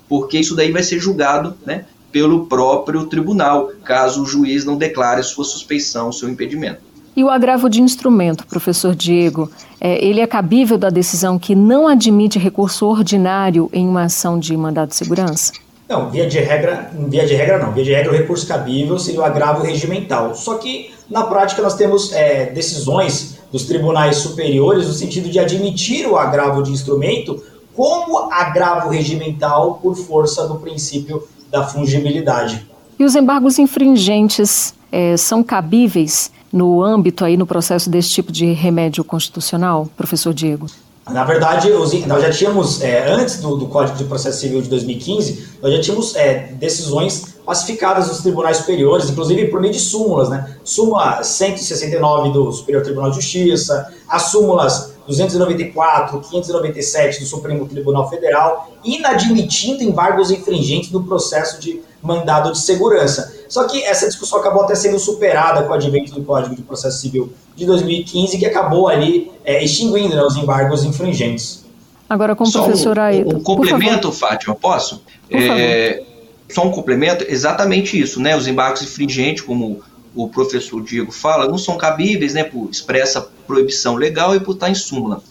[0.08, 5.22] porque isso daí vai ser julgado né, pelo próprio tribunal, caso o juiz não declare
[5.22, 6.88] sua suspeição, seu impedimento.
[7.16, 9.50] E o agravo de instrumento, professor Diego,
[9.80, 14.56] é, ele é cabível da decisão que não admite recurso ordinário em uma ação de
[14.56, 15.52] mandado de segurança?
[15.88, 17.72] Não, via de regra, via de regra não.
[17.72, 20.34] Via de regra, o recurso cabível seria o agravo regimental.
[20.34, 26.06] Só que, na prática, nós temos é, decisões dos tribunais superiores no sentido de admitir
[26.06, 27.42] o agravo de instrumento
[27.74, 32.66] como agravo regimental por força do princípio da fungibilidade.
[32.98, 38.52] E os embargos infringentes é, são cabíveis no âmbito aí no processo desse tipo de
[38.52, 40.66] remédio constitucional, professor Diego?
[41.10, 41.70] Na verdade,
[42.06, 45.80] nós já tínhamos, é, antes do, do, Código de Processo Civil de 2015, nós já
[45.80, 50.56] tínhamos é, decisões pacificadas nos tribunais superiores, inclusive por meio de súmulas, né?
[50.62, 58.70] Súmula 169 do Superior Tribunal de Justiça, as súmulas 294, 597 do Supremo Tribunal Federal,
[58.84, 63.34] inadmitindo embargos infringentes no processo de mandado de segurança.
[63.48, 67.00] Só que essa discussão acabou até sendo superada com o advento do Código de Processo
[67.00, 71.64] Civil de 2015, que acabou ali é, extinguindo né, os embargos infringentes.
[72.08, 75.02] Agora, com o só professor um, Um complemento, Fátima, posso?
[75.30, 76.02] É,
[76.48, 78.36] só um complemento, exatamente isso, né?
[78.36, 79.82] Os embargos infringentes, como
[80.14, 84.70] o professor Diego fala, não são cabíveis, né, por expressa proibição legal e por estar
[84.70, 85.22] em súmula.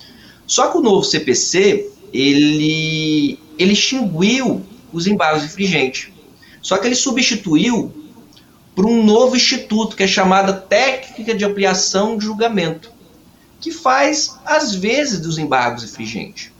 [0.45, 4.61] Só que o novo CPC, ele, ele extinguiu
[4.93, 6.09] os embargos infringentes.
[6.61, 7.91] Só que ele substituiu
[8.77, 12.91] por um novo instituto que é chamada Técnica de Ampliação de Julgamento,
[13.59, 16.51] que faz às vezes dos embargos infringentes.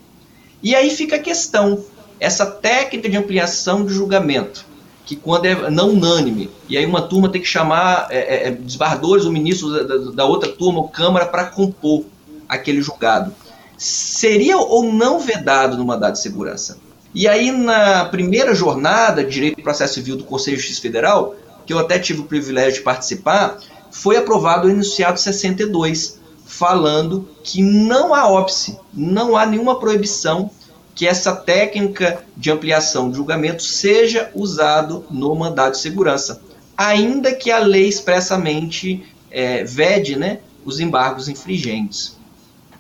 [0.64, 1.86] E aí fica a questão,
[2.20, 4.66] essa técnica de ampliação de julgamento,
[5.06, 8.52] que quando é não unânime, e aí uma turma tem que chamar é, é, é
[8.52, 12.04] desbardadores ou ministros da, da, da outra turma ou Câmara para compor
[12.50, 13.32] aquele julgado,
[13.78, 16.80] seria ou não vedado no mandado de segurança?
[17.14, 21.36] E aí, na primeira jornada de Direito e Processo Civil do Conselho de Justiça Federal,
[21.68, 23.60] que eu até tive o privilégio de participar,
[23.92, 30.50] foi aprovado o enunciado 62, falando que não há óbice, não há nenhuma proibição
[30.96, 36.42] que essa técnica de ampliação de julgamento seja usado no mandado de segurança,
[36.76, 42.17] ainda que a lei expressamente é, vede né, os embargos infringentes.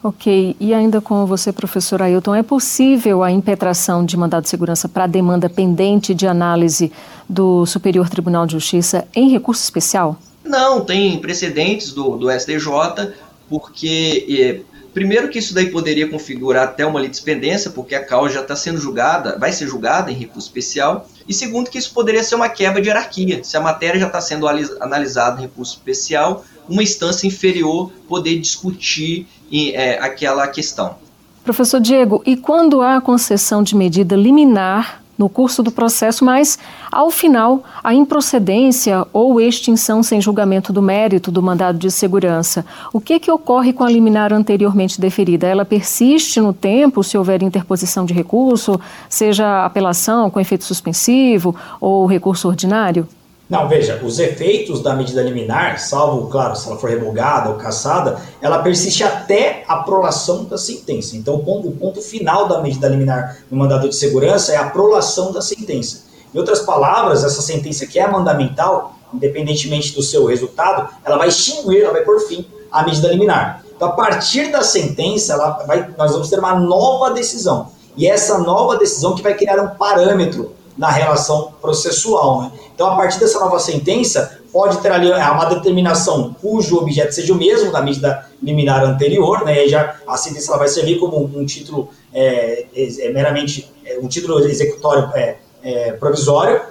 [0.07, 4.87] Ok, e ainda com você, professor Ailton, é possível a impetração de mandado de segurança
[4.87, 6.93] para demanda pendente de análise
[7.27, 10.17] do Superior Tribunal de Justiça em recurso especial?
[10.45, 13.11] Não, tem precedentes do, do STJ,
[13.49, 14.61] porque é,
[14.93, 18.79] primeiro que isso daí poderia configurar até uma litispendência, porque a causa já está sendo
[18.79, 22.81] julgada, vai ser julgada em recurso especial, e segundo que isso poderia ser uma quebra
[22.81, 24.47] de hierarquia, se a matéria já está sendo
[24.79, 30.95] analisada em recurso especial, uma instância inferior poder discutir é, aquela questão.
[31.43, 36.59] Professor Diego, e quando há concessão de medida liminar no curso do processo, mas,
[36.91, 43.01] ao final, a improcedência ou extinção sem julgamento do mérito do mandado de segurança, o
[43.01, 45.47] que, que ocorre com a liminar anteriormente deferida?
[45.47, 52.05] Ela persiste no tempo se houver interposição de recurso, seja apelação com efeito suspensivo ou
[52.05, 53.07] recurso ordinário?
[53.49, 58.21] Não, veja, os efeitos da medida liminar, salvo, claro, se ela for revogada ou cassada,
[58.41, 61.15] ela persiste até a prolação da sentença.
[61.15, 64.69] Então, o ponto, o ponto final da medida liminar no mandado de segurança é a
[64.69, 66.03] prolação da sentença.
[66.35, 71.83] Em outras palavras, essa sentença que é mandamental, independentemente do seu resultado, ela vai extinguir,
[71.83, 73.63] ela vai por fim a medida liminar.
[73.73, 77.69] Então, a partir da sentença, ela vai, nós vamos ter uma nova decisão.
[77.95, 82.43] E essa nova decisão que vai criar um parâmetro na relação processual.
[82.43, 82.51] Né?
[82.73, 87.33] Então, a partir dessa nova sentença, pode ter ali é, uma determinação cujo objeto seja
[87.33, 89.65] o mesmo da medida liminar anterior, né?
[89.65, 94.39] E já a sentença vai servir como um, título é, é, meramente é, um título
[94.39, 96.61] executório é, é, provisório.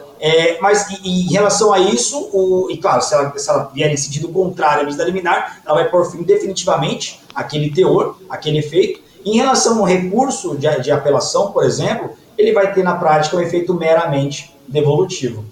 [0.60, 3.96] mas em, em relação a isso, o, e claro, se ela, se ela vier em
[3.96, 9.00] sentido contrário à medida liminar, ela vai pôr fim definitivamente aquele teor, aquele efeito.
[9.24, 13.40] Em relação ao recurso de, de apelação, por exemplo, ele vai ter na prática um
[13.40, 15.44] efeito meramente devolutivo.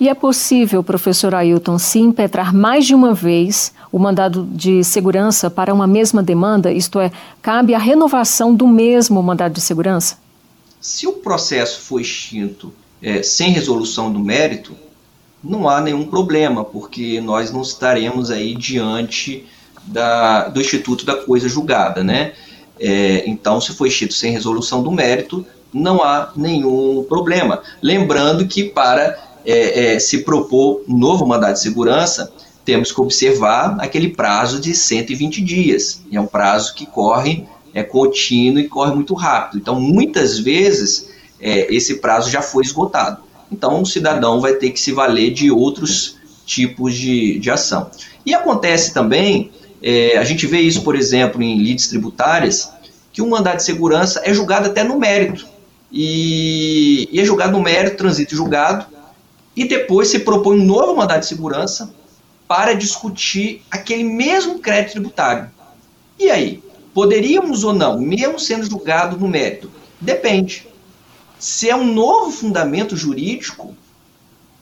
[0.00, 5.50] E é possível, professor Ailton, se impetrar mais de uma vez o mandado de segurança
[5.50, 7.12] para uma mesma demanda, isto é,
[7.42, 10.16] cabe a renovação do mesmo mandado de segurança?
[10.80, 12.72] Se o processo for extinto
[13.02, 14.74] é, sem resolução do mérito,
[15.44, 19.46] não há nenhum problema, porque nós não estaremos aí diante
[19.84, 22.32] da, do Instituto da Coisa Julgada, né?
[22.80, 27.62] É, então, se for extinto sem resolução do mérito, não há nenhum problema.
[27.82, 32.32] Lembrando que para é, é, se propor um novo mandado de segurança,
[32.64, 36.02] temos que observar aquele prazo de 120 dias.
[36.10, 39.58] É um prazo que corre, é contínuo e corre muito rápido.
[39.60, 41.08] Então, muitas vezes,
[41.40, 43.22] é, esse prazo já foi esgotado.
[43.50, 46.16] Então, o cidadão vai ter que se valer de outros
[46.46, 47.90] tipos de, de ação.
[48.24, 49.50] E acontece também,
[49.82, 52.70] é, a gente vê isso, por exemplo, em lides tributárias,
[53.12, 55.46] que o mandado de segurança é julgado até no mérito.
[55.90, 58.86] E, e é julgado no mérito, transito julgado,
[59.56, 61.92] e depois se propõe um novo mandado de segurança
[62.46, 65.50] para discutir aquele mesmo crédito tributário.
[66.18, 66.62] E aí,
[66.92, 69.70] poderíamos ou não, mesmo sendo julgado no mérito?
[70.00, 70.66] Depende.
[71.38, 73.74] Se é um novo fundamento jurídico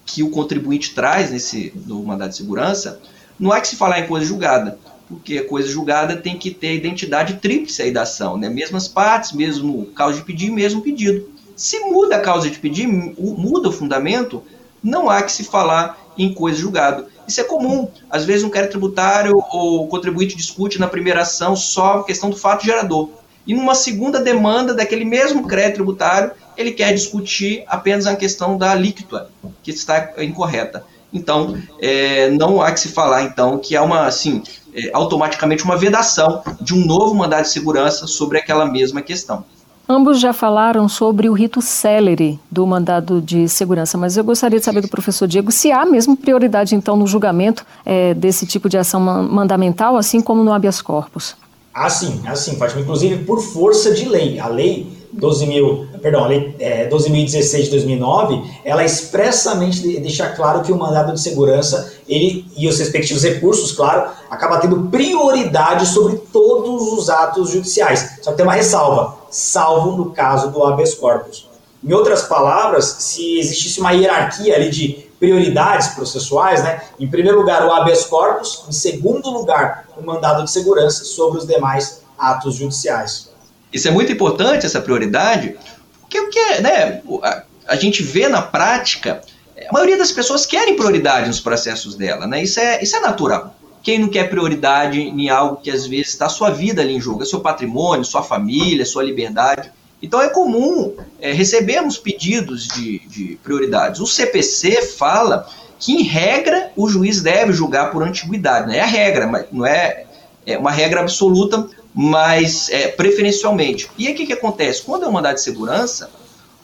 [0.07, 3.01] que o contribuinte traz nesse novo mandado de segurança,
[3.39, 4.79] não há que se falar em coisa julgada,
[5.09, 8.49] porque a coisa julgada tem que ter a identidade tríplice aí da ação, né?
[8.49, 11.29] mesmas partes, mesmo causa de pedir, mesmo pedido.
[11.57, 14.43] Se muda a causa de pedir, muda o fundamento,
[14.83, 17.07] não há que se falar em coisa julgada.
[17.27, 17.89] Isso é comum.
[18.11, 22.37] Às vezes um crédito tributário ou contribuinte discute na primeira ação só a questão do
[22.37, 23.11] fato gerador.
[23.47, 28.73] E numa segunda demanda daquele mesmo crédito tributário, ele quer discutir apenas a questão da
[28.73, 29.31] alíquota,
[29.63, 30.85] que está incorreta.
[31.13, 34.43] Então, é, não há que se falar, então, que há uma, assim,
[34.75, 39.45] é, automaticamente uma vedação de um novo mandado de segurança sobre aquela mesma questão.
[39.91, 44.65] Ambos já falaram sobre o rito célere do mandado de segurança, mas eu gostaria de
[44.65, 48.77] saber do professor Diego se há mesmo prioridade, então, no julgamento é, desse tipo de
[48.77, 51.35] ação mandamental, assim como no habeas corpus.
[51.73, 54.39] Ah, sim, assim, Fátima, inclusive por força de lei.
[54.39, 60.63] A lei 12 mil, perdão, a lei é, 12.016 de 2009, ela expressamente deixa claro
[60.63, 66.17] que o mandado de segurança, ele e os respectivos recursos, claro, acaba tendo prioridade sobre
[66.33, 68.19] todos os atos judiciais.
[68.23, 71.49] Só que tem uma ressalva, salvo no caso do habeas corpus.
[71.83, 76.83] Em outras palavras, se existisse uma hierarquia ali de prioridades processuais, né?
[76.99, 81.47] Em primeiro lugar, o habeas corpus, em segundo lugar, o mandado de segurança sobre os
[81.47, 83.28] demais atos judiciais.
[83.73, 85.57] Isso é muito importante, essa prioridade,
[86.01, 89.21] porque o que é, né, a, a gente vê na prática,
[89.69, 92.43] a maioria das pessoas querem prioridade nos processos dela, né?
[92.43, 93.55] Isso é, isso é natural.
[93.83, 97.23] Quem não quer prioridade em algo que às vezes está sua vida ali em jogo,
[97.23, 99.71] é seu patrimônio, sua família, sua liberdade.
[100.03, 104.01] Então é comum é, recebermos pedidos de, de prioridades.
[104.01, 105.49] O CPC fala
[105.79, 108.69] que, em regra, o juiz deve julgar por antiguidade.
[108.69, 108.79] Né?
[108.79, 110.05] É a regra, mas não é,
[110.47, 111.69] é uma regra absoluta,
[112.01, 113.91] mas é, preferencialmente.
[113.99, 114.83] E aí o que, que acontece?
[114.83, 116.09] Quando é um mandado de segurança,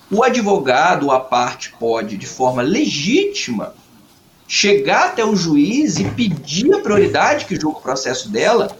[0.09, 3.75] o advogado, a parte, pode, de forma legítima,
[4.47, 8.71] chegar até o juiz e pedir a prioridade que julga o processo dela,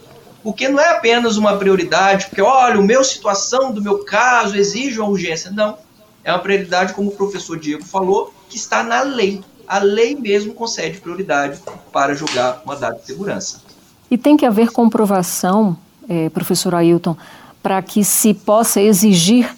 [0.41, 4.97] porque não é apenas uma prioridade, porque olha, o meu situação do meu caso exige
[4.97, 5.51] uma urgência.
[5.51, 5.77] Não.
[6.23, 9.43] É uma prioridade, como o professor Diego falou, que está na lei.
[9.67, 11.59] A lei mesmo concede prioridade
[11.91, 13.61] para julgar mandado de segurança.
[14.09, 15.77] E tem que haver comprovação
[16.07, 17.15] é, professor Ailton,
[17.61, 19.49] para que se possa exigir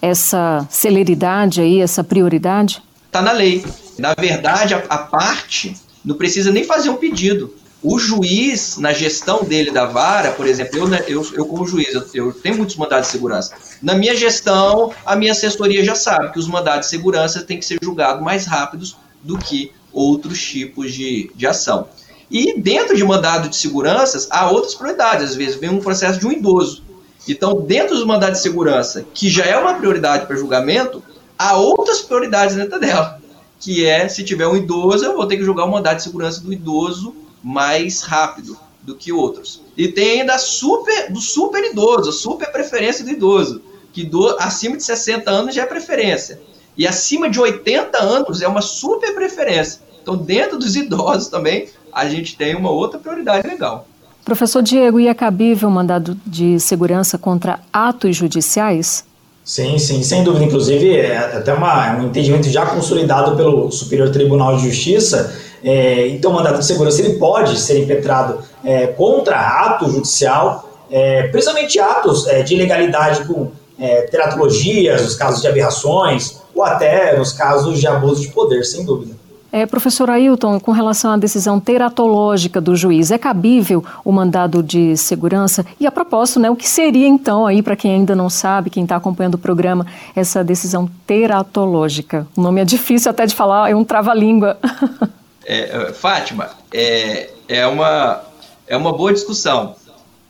[0.00, 2.82] essa celeridade aí, essa prioridade?
[3.06, 3.64] Está na lei.
[3.98, 7.54] Na verdade, a, a, parte não precisa nem fazer um pedido.
[7.82, 11.94] O juiz, na gestão dele da vara, por exemplo, eu, né, eu, eu como juiz,
[11.94, 13.54] eu, eu tenho muitos mandados de segurança.
[13.82, 17.64] Na minha gestão, a minha assessoria já sabe que os mandados de segurança têm que
[17.64, 21.88] ser julgados mais rápidos do que outros tipos de, de ação.
[22.30, 25.30] E dentro de mandado de segurança, há outras prioridades.
[25.30, 26.82] Às vezes vem um processo de um idoso.
[27.28, 31.02] Então, dentro do mandado de segurança, que já é uma prioridade para julgamento,
[31.38, 33.20] há outras prioridades dentro dela.
[33.58, 36.40] Que é, se tiver um idoso, eu vou ter que julgar o mandado de segurança
[36.40, 39.60] do idoso mais rápido do que outros.
[39.76, 43.60] E tem ainda super, do super idoso, super preferência do idoso,
[43.92, 46.40] que do, acima de 60 anos já é preferência.
[46.76, 49.80] E acima de 80 anos é uma super preferência.
[50.02, 53.88] Então, dentro dos idosos também, a gente tem uma outra prioridade legal.
[54.22, 59.02] Professor Diego, e é cabível mandado de segurança contra atos judiciais?
[59.42, 60.44] Sim, sim, sem dúvida.
[60.44, 65.34] Inclusive, é até uma, é um entendimento já consolidado pelo Superior Tribunal de Justiça.
[65.64, 71.28] É, então, o mandado de segurança ele pode ser impetrado é, contra ato judicial, é,
[71.28, 77.32] principalmente atos é, de ilegalidade com é, teratologias, os casos de aberrações, ou até nos
[77.32, 79.15] casos de abuso de poder, sem dúvida.
[79.52, 84.96] É, professor Ailton, com relação à decisão teratológica do juiz, é cabível o mandado de
[84.96, 85.64] segurança?
[85.78, 88.82] E a propósito, né, o que seria então aí, para quem ainda não sabe, quem
[88.82, 92.26] está acompanhando o programa, essa decisão teratológica?
[92.36, 94.58] O nome é difícil até de falar, é um trava-língua.
[95.48, 98.20] É, é, Fátima, é, é, uma,
[98.66, 99.76] é uma boa discussão.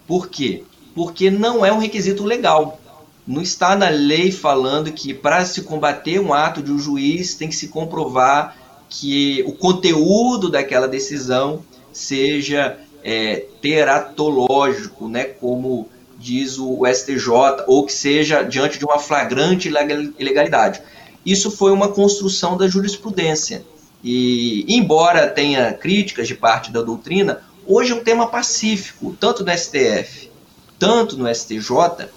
[0.07, 0.63] Por quê?
[0.95, 2.79] Porque não é um requisito legal.
[3.27, 7.49] Não está na lei falando que para se combater um ato de um juiz tem
[7.49, 8.55] que se comprovar
[8.89, 11.63] que o conteúdo daquela decisão
[11.93, 19.69] seja é, teratológico, né, como diz o STJ, ou que seja diante de uma flagrante
[19.69, 20.81] ilegalidade.
[21.25, 23.65] Isso foi uma construção da jurisprudência.
[24.03, 29.57] E, embora tenha críticas de parte da doutrina, hoje é um tema pacífico, tanto no
[29.57, 30.31] STF,
[30.79, 32.09] tanto no STJ,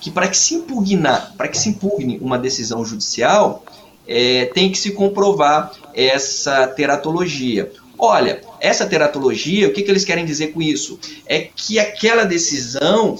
[0.00, 3.64] que para que se impugnar, para que se impugne uma decisão judicial,
[4.06, 7.70] é, tem que se comprovar essa teratologia.
[7.98, 10.98] Olha, essa teratologia, o que, que eles querem dizer com isso?
[11.26, 13.16] É que aquela decisão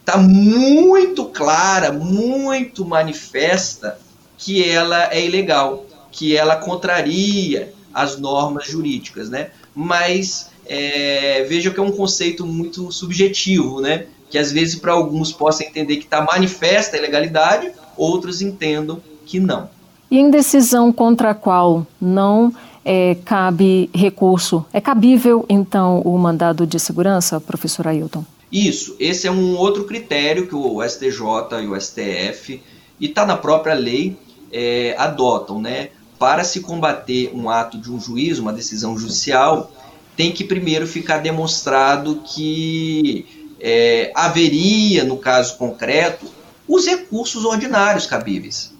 [0.00, 3.98] está muito clara, muito manifesta
[4.36, 9.50] que ela é ilegal, que ela contraria as normas jurídicas, né?
[9.74, 14.06] Mas é, veja que é um conceito muito subjetivo, né?
[14.30, 19.40] Que às vezes para alguns possa entender que está manifesta a ilegalidade, outros entendam que
[19.40, 19.70] não.
[20.10, 22.52] E em decisão contra a qual não
[22.84, 28.24] é, cabe recurso, é cabível então o mandado de segurança, professor Ailton?
[28.50, 32.62] Isso, esse é um outro critério que o STJ e o STF,
[32.98, 34.16] e está na própria lei,
[34.50, 35.90] é, adotam, né?
[36.18, 39.70] Para se combater um ato de um juiz, uma decisão judicial,
[40.16, 43.26] tem que primeiro ficar demonstrado que
[43.60, 46.26] é, haveria, no caso concreto,
[46.66, 48.72] os recursos ordinários cabíveis.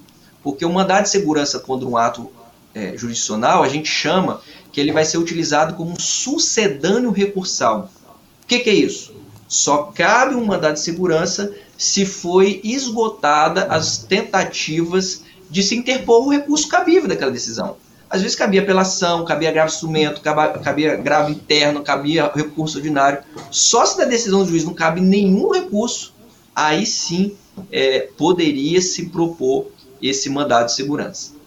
[0.49, 2.31] Porque o mandado de segurança contra um ato
[2.75, 4.41] é, jurisdicional, a gente chama
[4.73, 7.91] que ele vai ser utilizado como um sucedâneo recursal.
[8.43, 9.15] O que, que é isso?
[9.47, 16.31] Só cabe um mandado de segurança se foi esgotada as tentativas de se interpor o
[16.31, 17.77] recurso cabível daquela decisão.
[18.09, 23.23] Às vezes cabia apelação, cabia grave instrumento, cabia grave interno, cabia recurso ordinário.
[23.51, 26.15] Só se da decisão do juiz não cabe nenhum recurso,
[26.57, 27.37] aí sim
[27.71, 29.67] é, poderia se propor
[30.03, 31.39] esse mandado de segurança.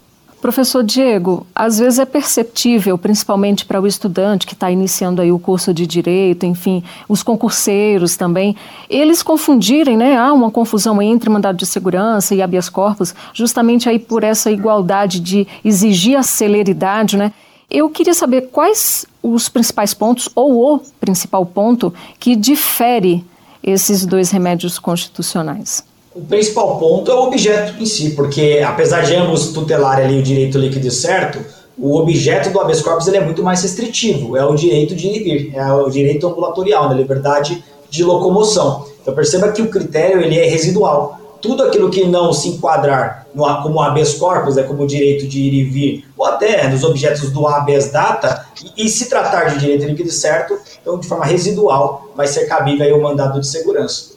[0.41, 5.37] Professor Diego, às vezes é perceptível, principalmente para o estudante que está iniciando aí o
[5.37, 8.55] curso de direito, enfim, os concurseiros também,
[8.89, 10.17] eles confundirem, né?
[10.17, 15.19] Há uma confusão entre mandado de segurança e habeas corpus, justamente aí por essa igualdade
[15.19, 17.31] de exigir a celeridade, né?
[17.69, 23.23] Eu queria saber quais os principais pontos ou o principal ponto que difere
[23.63, 25.90] esses dois remédios constitucionais.
[26.13, 30.23] O principal ponto é o objeto em si, porque apesar de ambos tutelarem ali o
[30.23, 31.39] direito líquido certo,
[31.77, 35.15] o objeto do habeas corpus ele é muito mais restritivo, é o direito de ir
[35.15, 38.85] e vir, é o direito ambulatorial, na liberdade de locomoção.
[39.01, 41.17] Então perceba que o critério ele é residual.
[41.41, 45.39] Tudo aquilo que não se enquadrar no, como habeas corpus, é como o direito de
[45.39, 48.45] ir e vir, ou até nos objetos do habeas data,
[48.75, 52.85] e, e se tratar de direito líquido certo, então de forma residual vai ser cabível
[52.85, 54.10] aí o mandado de segurança.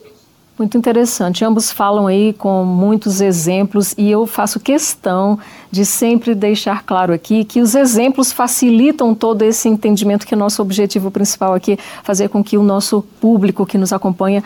[0.57, 1.43] Muito interessante.
[1.43, 5.37] Ambos falam aí com muitos exemplos e eu faço questão
[5.69, 10.61] de sempre deixar claro aqui que os exemplos facilitam todo esse entendimento que é nosso
[10.61, 14.41] objetivo principal aqui é fazer com que o nosso público que nos acompanha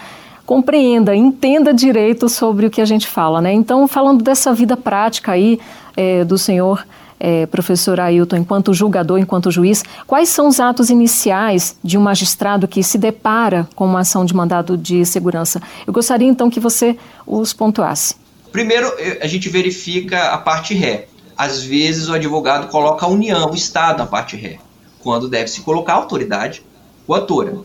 [0.48, 3.54] compreenda, entenda direito sobre o que a gente fala, né?
[3.54, 5.60] Então, falando dessa vida prática aí
[5.96, 6.84] é, do senhor
[7.20, 12.68] é, professor Ailton, enquanto julgador, enquanto juiz, quais são os atos iniciais de um magistrado
[12.68, 15.62] que se depara com uma ação de mandado de segurança?
[15.86, 16.98] Eu gostaria então que você
[17.28, 18.16] os pontuasse.
[18.52, 18.92] Primeiro,
[19.22, 21.08] a gente verifica a parte ré.
[21.38, 24.58] Às vezes o advogado coloca a União, o Estado na parte ré,
[25.00, 26.64] quando deve se colocar a autoridade
[27.06, 27.60] coatora.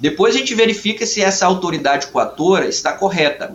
[0.00, 3.54] Depois a gente verifica se essa autoridade coatora está correta.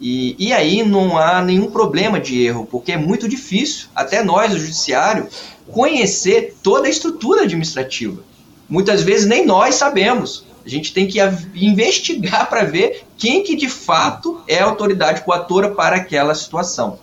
[0.00, 4.54] E, e aí não há nenhum problema de erro, porque é muito difícil, até nós,
[4.54, 5.28] o judiciário,
[5.68, 8.22] conhecer toda a estrutura administrativa.
[8.68, 10.46] Muitas vezes nem nós sabemos.
[10.64, 11.18] A gente tem que
[11.54, 16.98] investigar para ver quem que de fato é a autoridade coatora para aquela situação.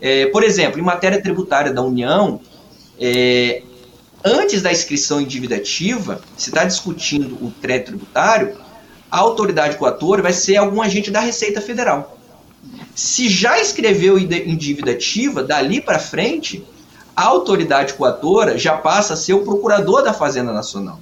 [0.00, 2.40] É, por exemplo, em matéria tributária da União,
[2.98, 3.62] é,
[4.24, 8.56] antes da inscrição em dívida ativa, se está discutindo o crédito tributário,
[9.10, 12.18] a autoridade coatora vai ser algum agente da Receita Federal.
[12.94, 16.62] Se já escreveu em dívida ativa, dali para frente,
[17.16, 21.00] a autoridade coatora já passa a ser o procurador da Fazenda Nacional.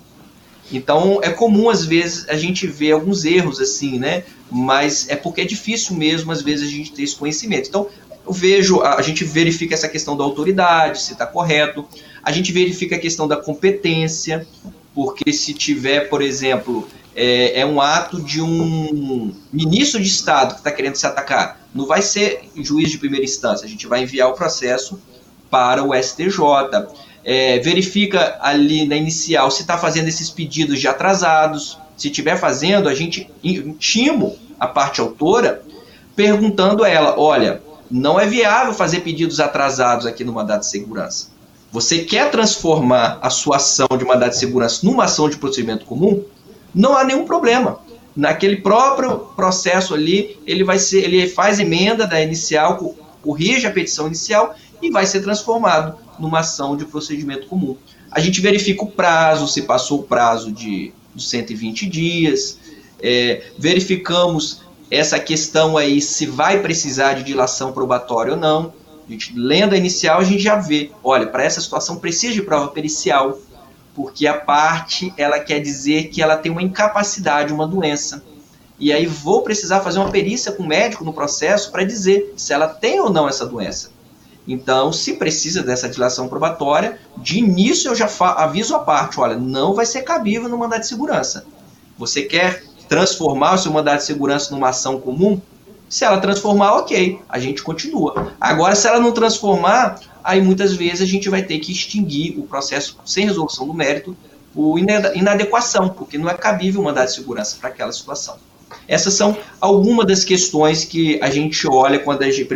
[0.72, 4.22] Então é comum às vezes a gente ver alguns erros assim, né?
[4.51, 7.68] Mas é porque é difícil mesmo às vezes a gente ter esse conhecimento.
[7.68, 7.88] Então
[8.26, 11.84] eu vejo, a gente verifica essa questão da autoridade, se está correto.
[12.22, 14.47] A gente verifica a questão da competência,
[14.95, 20.61] porque se tiver, por exemplo, é, é um ato de um ministro de Estado que
[20.61, 24.29] está querendo se atacar, não vai ser juiz de primeira instância, a gente vai enviar
[24.29, 25.01] o processo
[25.51, 26.39] para o STJ.
[27.23, 31.79] É, verifica ali na inicial se está fazendo esses pedidos de atrasados.
[31.97, 35.62] Se estiver fazendo, a gente intimo a parte autora
[36.16, 41.29] perguntando a ela: olha, não é viável fazer pedidos atrasados aqui no mandato de segurança.
[41.73, 46.25] Você quer transformar a sua ação de mandato de segurança numa ação de procedimento comum?
[46.75, 47.79] Não há nenhum problema.
[48.21, 54.09] Naquele próprio processo ali, ele vai ser, ele faz emenda da inicial, corrige a petição
[54.09, 57.79] inicial e vai ser transformado numa ação de procedimento comum.
[58.11, 62.59] A gente verifica o prazo, se passou o prazo de, de 120 dias,
[63.03, 64.61] é, verificamos
[64.91, 68.75] essa questão aí se vai precisar de dilação probatória ou não.
[69.09, 72.43] A gente, lendo a inicial, a gente já vê, olha, para essa situação precisa de
[72.43, 73.39] prova pericial,
[73.95, 78.22] porque a parte ela quer dizer que ela tem uma incapacidade, uma doença.
[78.78, 82.53] E aí vou precisar fazer uma perícia com o médico no processo para dizer se
[82.53, 83.91] ela tem ou não essa doença.
[84.49, 89.74] Então, se precisa dessa dilação probatória, de início eu já aviso a parte, olha, não
[89.74, 91.45] vai ser cabível no mandato de segurança.
[91.99, 95.41] Você quer transformar o seu mandato de segurança numa ação comum?
[95.91, 98.32] Se ela transformar, ok, a gente continua.
[98.41, 102.45] Agora, se ela não transformar, aí muitas vezes a gente vai ter que extinguir o
[102.45, 104.16] processo sem resolução do mérito
[104.55, 108.36] por inadequação, porque não é cabível o mandato de segurança para aquela situação.
[108.86, 112.47] Essas são algumas das questões que a gente olha quando a gente,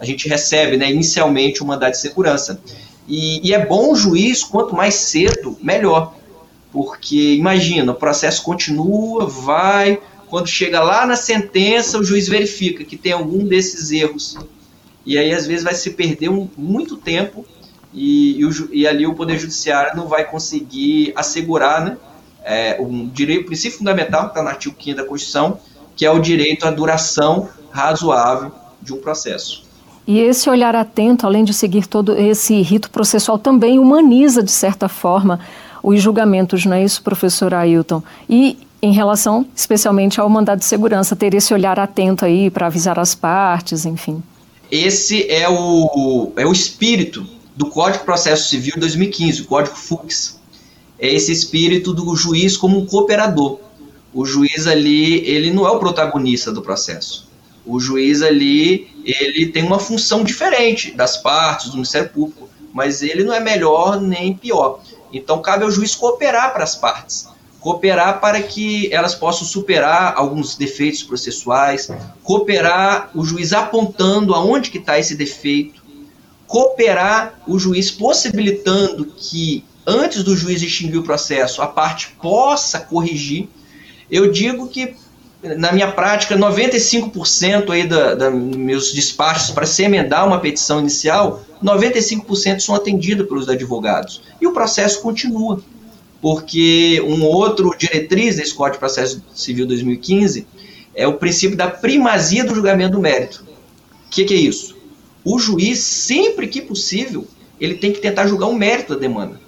[0.00, 2.60] a gente recebe né, inicialmente o mandato de segurança.
[3.06, 6.14] E, e é bom o juiz, quanto mais cedo, melhor.
[6.72, 12.96] Porque imagina, o processo continua, vai, quando chega lá na sentença, o juiz verifica que
[12.96, 14.36] tem algum desses erros.
[15.04, 17.46] E aí, às vezes, vai se perder um, muito tempo
[17.94, 21.96] e, e, o, e, ali o Poder Judiciário não vai conseguir assegurar né,
[22.44, 25.58] é, um direito, princípio fundamental que está no artigo 5 da Constituição,
[25.94, 28.52] que é o direito à duração razoável
[28.82, 29.64] de um processo.
[30.06, 34.88] E esse olhar atento, além de seguir todo esse rito processual, também humaniza, de certa
[34.88, 35.40] forma,
[35.82, 38.02] os julgamentos, não é isso, professor Ailton?
[38.28, 42.98] E em relação especialmente ao mandado de segurança, ter esse olhar atento aí para avisar
[42.98, 44.22] as partes, enfim.
[44.70, 47.26] Esse é o, é o espírito
[47.56, 50.38] do Código de Processo Civil 2015, o Código FUX
[50.98, 53.58] é esse espírito do juiz como um cooperador.
[54.14, 57.28] O juiz ali, ele não é o protagonista do processo.
[57.66, 63.24] O juiz ali, ele tem uma função diferente das partes, do Ministério Público, mas ele
[63.24, 64.80] não é melhor nem pior.
[65.12, 67.28] Então cabe ao juiz cooperar para as partes,
[67.66, 71.90] cooperar para que elas possam superar alguns defeitos processuais,
[72.22, 75.82] cooperar o juiz apontando aonde que está esse defeito,
[76.46, 83.48] cooperar o juiz possibilitando que antes do juiz extinguir o processo, a parte possa corrigir.
[84.08, 84.94] Eu digo que,
[85.42, 91.42] na minha prática, 95% aí da, da meus despachos para se emendar uma petição inicial,
[91.60, 94.22] 95% são atendidos pelos advogados.
[94.40, 95.60] E o processo continua.
[96.20, 100.46] Porque um outro diretriz desse Código de Processo Civil 2015
[100.94, 103.44] é o princípio da primazia do julgamento do mérito.
[104.06, 104.76] O que, que é isso?
[105.24, 107.26] O juiz, sempre que possível,
[107.60, 109.40] ele tem que tentar julgar o mérito da demanda.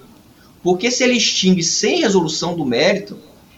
[0.61, 3.17] Porque se ele extingue sem resolução do mérito,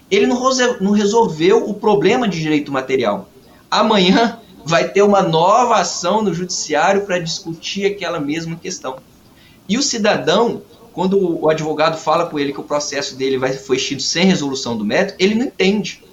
[0.10, 3.30] ele não resolveu o problema de direito material.
[3.70, 8.98] Amanhã vai ter uma nova ação no judiciário para discutir aquela mesma questão.
[9.68, 10.62] E o cidadão,
[10.94, 14.78] quando o advogado fala com ele que o processo dele vai, foi extinto sem resolução
[14.78, 16.04] do mérito, ele não entende.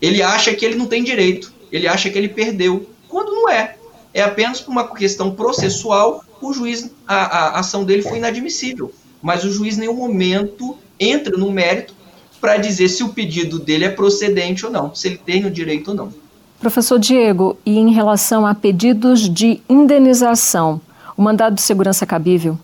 [0.00, 1.52] Ele acha que ele não tem direito.
[1.72, 2.88] Ele acha que ele perdeu.
[3.08, 3.76] Quando não é.
[4.14, 8.92] É apenas por uma questão processual, o juiz, a, a ação dele foi inadmissível
[9.26, 11.92] mas o juiz em nenhum momento entra no mérito
[12.40, 15.88] para dizer se o pedido dele é procedente ou não, se ele tem o direito
[15.88, 16.14] ou não.
[16.60, 20.80] Professor Diego, e em relação a pedidos de indenização,
[21.16, 22.56] o mandado de segurança cabível?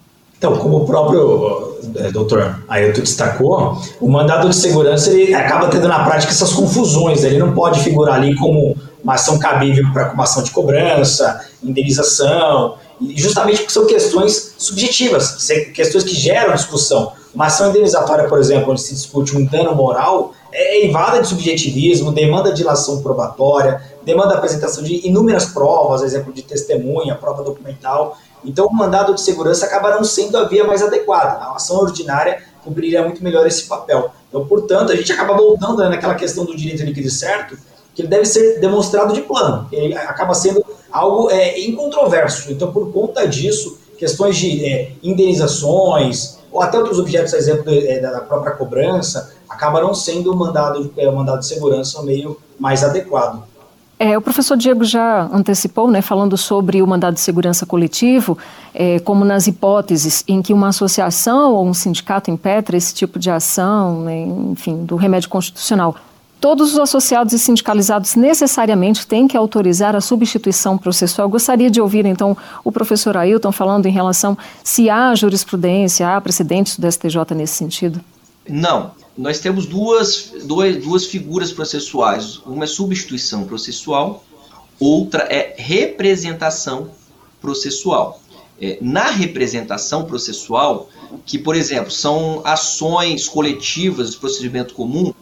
[0.42, 5.86] Então, como o próprio é, doutor Ailton destacou, o mandado de segurança ele acaba tendo
[5.86, 7.22] na prática essas confusões.
[7.22, 7.28] Né?
[7.28, 12.74] Ele não pode figurar ali como uma ação cabível para uma ação de cobrança, indenização,
[13.14, 17.12] justamente porque são questões subjetivas, questões que geram discussão.
[17.32, 22.10] Uma ação indenizatória, por exemplo, onde se discute um dano moral, é invada de subjetivismo,
[22.10, 28.18] demanda dilação probatória, demanda apresentação de inúmeras provas, exemplo de testemunha, prova documental.
[28.44, 31.44] Então, o mandado de segurança acaba não sendo a via mais adequada.
[31.44, 34.10] A ação ordinária cumpriria muito melhor esse papel.
[34.28, 37.56] Então, portanto, a gente acaba voltando né, naquela questão do direito líquido certo,
[37.94, 39.68] que ele deve ser demonstrado de plano.
[39.70, 42.50] Ele acaba sendo algo é, incontroverso.
[42.50, 48.20] Então, por conta disso, questões de é, indenizações, ou até outros objetos, exemplo é, da
[48.20, 53.42] própria cobrança, acabaram sendo mandado, é, mandado de segurança meio mais adequado.
[54.02, 58.36] É, o professor Diego já antecipou, né, falando sobre o mandado de segurança coletivo,
[58.74, 63.30] é, como nas hipóteses em que uma associação ou um sindicato impetra esse tipo de
[63.30, 65.94] ação, né, enfim, do remédio constitucional.
[66.40, 71.28] Todos os associados e sindicalizados necessariamente têm que autorizar a substituição processual.
[71.28, 76.76] gostaria de ouvir, então, o professor Ailton falando em relação se há jurisprudência, há precedentes
[76.76, 78.00] do STJ nesse sentido.
[78.48, 82.38] Não, nós temos duas, duas, duas figuras processuais.
[82.46, 84.24] Uma é substituição processual,
[84.80, 86.90] outra é representação
[87.40, 88.20] processual.
[88.60, 90.88] É, na representação processual,
[91.26, 95.12] que, por exemplo, são ações coletivas de procedimento comum,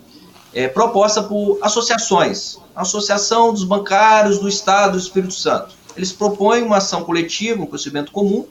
[0.53, 5.75] é, proposta por associações, Associação dos Bancários do Estado do Espírito Santo.
[5.97, 8.47] Eles propõem uma ação coletiva, um procedimento comum,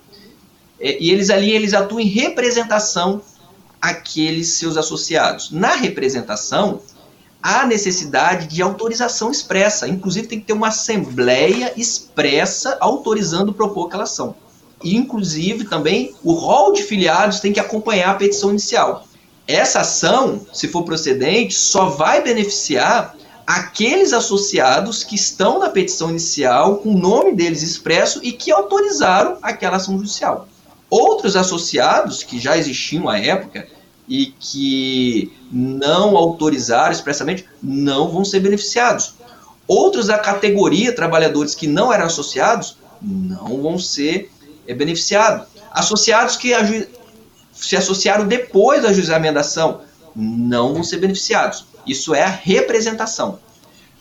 [0.80, 3.22] é, e eles ali eles atuam em representação
[3.82, 5.52] aqueles seus associados.
[5.52, 6.82] Na representação,
[7.42, 9.88] há necessidade de autorização expressa.
[9.88, 14.36] Inclusive, tem que ter uma assembleia expressa autorizando propor aquela ação.
[14.84, 19.06] E, inclusive, também o rol de filiados tem que acompanhar a petição inicial.
[19.48, 23.16] Essa ação, se for procedente, só vai beneficiar
[23.48, 29.40] aqueles associados que estão na petição inicial, com o nome deles expresso e que autorizaram
[29.42, 30.48] aquela ação judicial.
[30.90, 33.68] Outros associados que já existiam à época
[34.08, 39.14] e que não autorizaram expressamente não vão ser beneficiados.
[39.68, 44.32] Outros da categoria trabalhadores que não eram associados não vão ser
[44.68, 45.48] é, beneficiados.
[45.72, 46.52] Associados que
[47.54, 49.82] se associaram depois do ajuizamento da ação
[50.16, 51.66] não vão ser beneficiados.
[51.86, 53.40] Isso é a representação.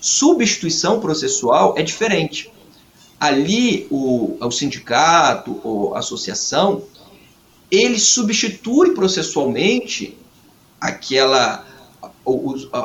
[0.01, 2.51] Substituição processual é diferente
[3.19, 6.83] ali o, o sindicato ou associação
[7.71, 10.17] ele substitui processualmente
[10.81, 11.67] aquela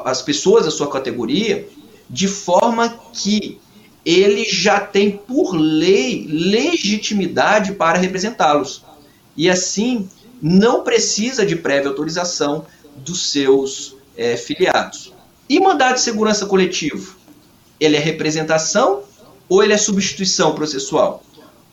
[0.05, 1.67] as pessoas da sua categoria
[2.09, 3.59] de forma que
[4.05, 8.83] ele já tem por lei legitimidade para representá-los
[9.35, 10.09] e assim
[10.41, 12.65] não precisa de prévia autorização
[12.97, 15.13] dos seus é, filiados.
[15.47, 17.15] E mandado de segurança coletivo?
[17.79, 19.03] Ele é representação
[19.47, 21.23] ou ele é substituição processual?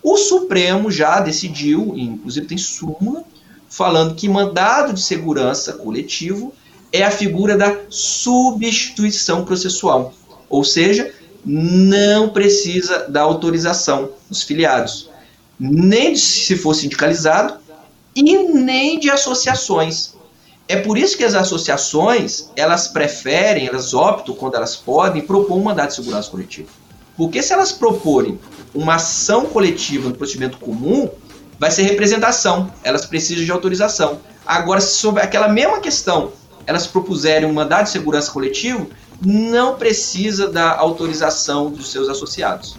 [0.02, 3.24] O Supremo já decidiu, inclusive tem súmula,
[3.68, 6.52] falando que mandado de segurança coletivo
[6.92, 10.12] é a figura da substituição processual,
[10.48, 11.12] ou seja,
[11.44, 15.08] não precisa da autorização dos filiados,
[15.58, 17.54] nem se for sindicalizado
[18.14, 20.14] e nem de associações.
[20.66, 25.62] É por isso que as associações, elas preferem, elas optam, quando elas podem, propor um
[25.62, 26.68] mandado de segurança coletivo.
[27.20, 28.40] Porque se elas proporem
[28.74, 31.06] uma ação coletiva no procedimento comum,
[31.58, 34.20] vai ser representação, elas precisam de autorização.
[34.46, 36.32] Agora, se sobre aquela mesma questão
[36.66, 38.88] elas propuserem um mandado de segurança coletivo,
[39.20, 42.78] não precisa da autorização dos seus associados.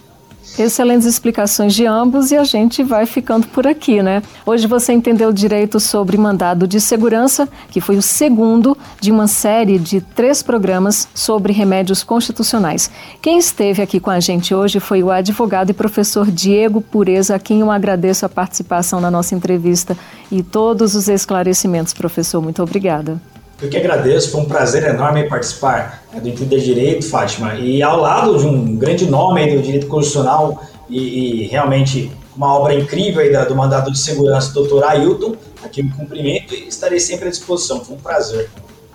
[0.60, 4.22] Excelentes explicações de ambos e a gente vai ficando por aqui, né?
[4.46, 9.80] Hoje você entendeu direito sobre mandado de segurança, que foi o segundo de uma série
[9.80, 12.92] de três programas sobre remédios constitucionais.
[13.22, 17.40] Quem esteve aqui com a gente hoje foi o advogado e professor Diego Pureza, a
[17.40, 19.98] quem eu agradeço a participação na nossa entrevista
[20.30, 22.42] e todos os esclarecimentos, professor.
[22.42, 23.20] Muito obrigada.
[23.62, 27.54] Eu que agradeço, foi um prazer enorme participar do Entender Direito, Fátima.
[27.56, 32.74] E ao lado de um grande nome do direito constitucional e, e realmente uma obra
[32.74, 37.30] incrível aí do mandado de segurança, doutor Ailton, aqui me cumprimento e estarei sempre à
[37.30, 37.86] disposição.
[37.86, 38.50] Foi um prazer.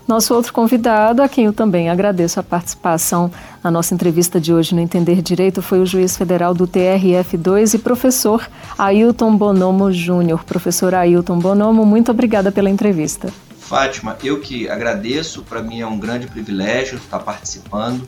[0.05, 3.31] Nosso outro convidado, a quem eu também agradeço a participação
[3.63, 7.77] na nossa entrevista de hoje no Entender Direito, foi o juiz federal do TRF2 e
[7.77, 10.43] professor Ailton Bonomo Júnior.
[10.45, 13.29] Professor Ailton Bonomo, muito obrigada pela entrevista.
[13.67, 18.07] Fátima, eu que agradeço, para mim é um grande privilégio estar participando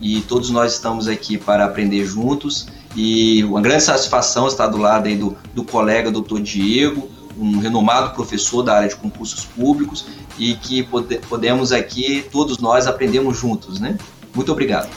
[0.00, 5.08] e todos nós estamos aqui para aprender juntos e uma grande satisfação estar do lado
[5.08, 10.06] aí do, do colega doutor Diego, um renomado professor da área de concursos públicos
[10.38, 13.98] e que pode, podemos aqui, todos nós, aprendemos juntos, né?
[14.32, 14.88] Muito obrigado.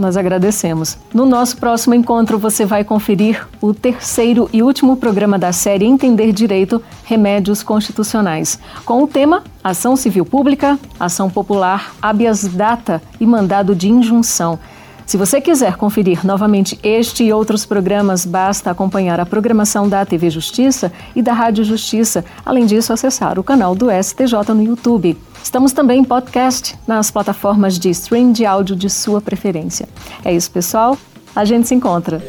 [0.00, 0.96] Nós agradecemos.
[1.12, 6.32] No nosso próximo encontro, você vai conferir o terceiro e último programa da série Entender
[6.32, 13.74] Direito Remédios Constitucionais, com o tema Ação Civil Pública, Ação Popular, Habeas Data e Mandado
[13.74, 14.58] de Injunção.
[15.04, 20.30] Se você quiser conferir novamente este e outros programas, basta acompanhar a programação da TV
[20.30, 22.24] Justiça e da Rádio Justiça.
[22.46, 25.18] Além disso, acessar o canal do STJ no YouTube.
[25.42, 29.88] Estamos também em podcast nas plataformas de stream de áudio de sua preferência.
[30.24, 30.96] É isso, pessoal.
[31.34, 32.22] A gente se encontra.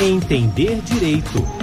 [0.00, 1.61] Entender Direito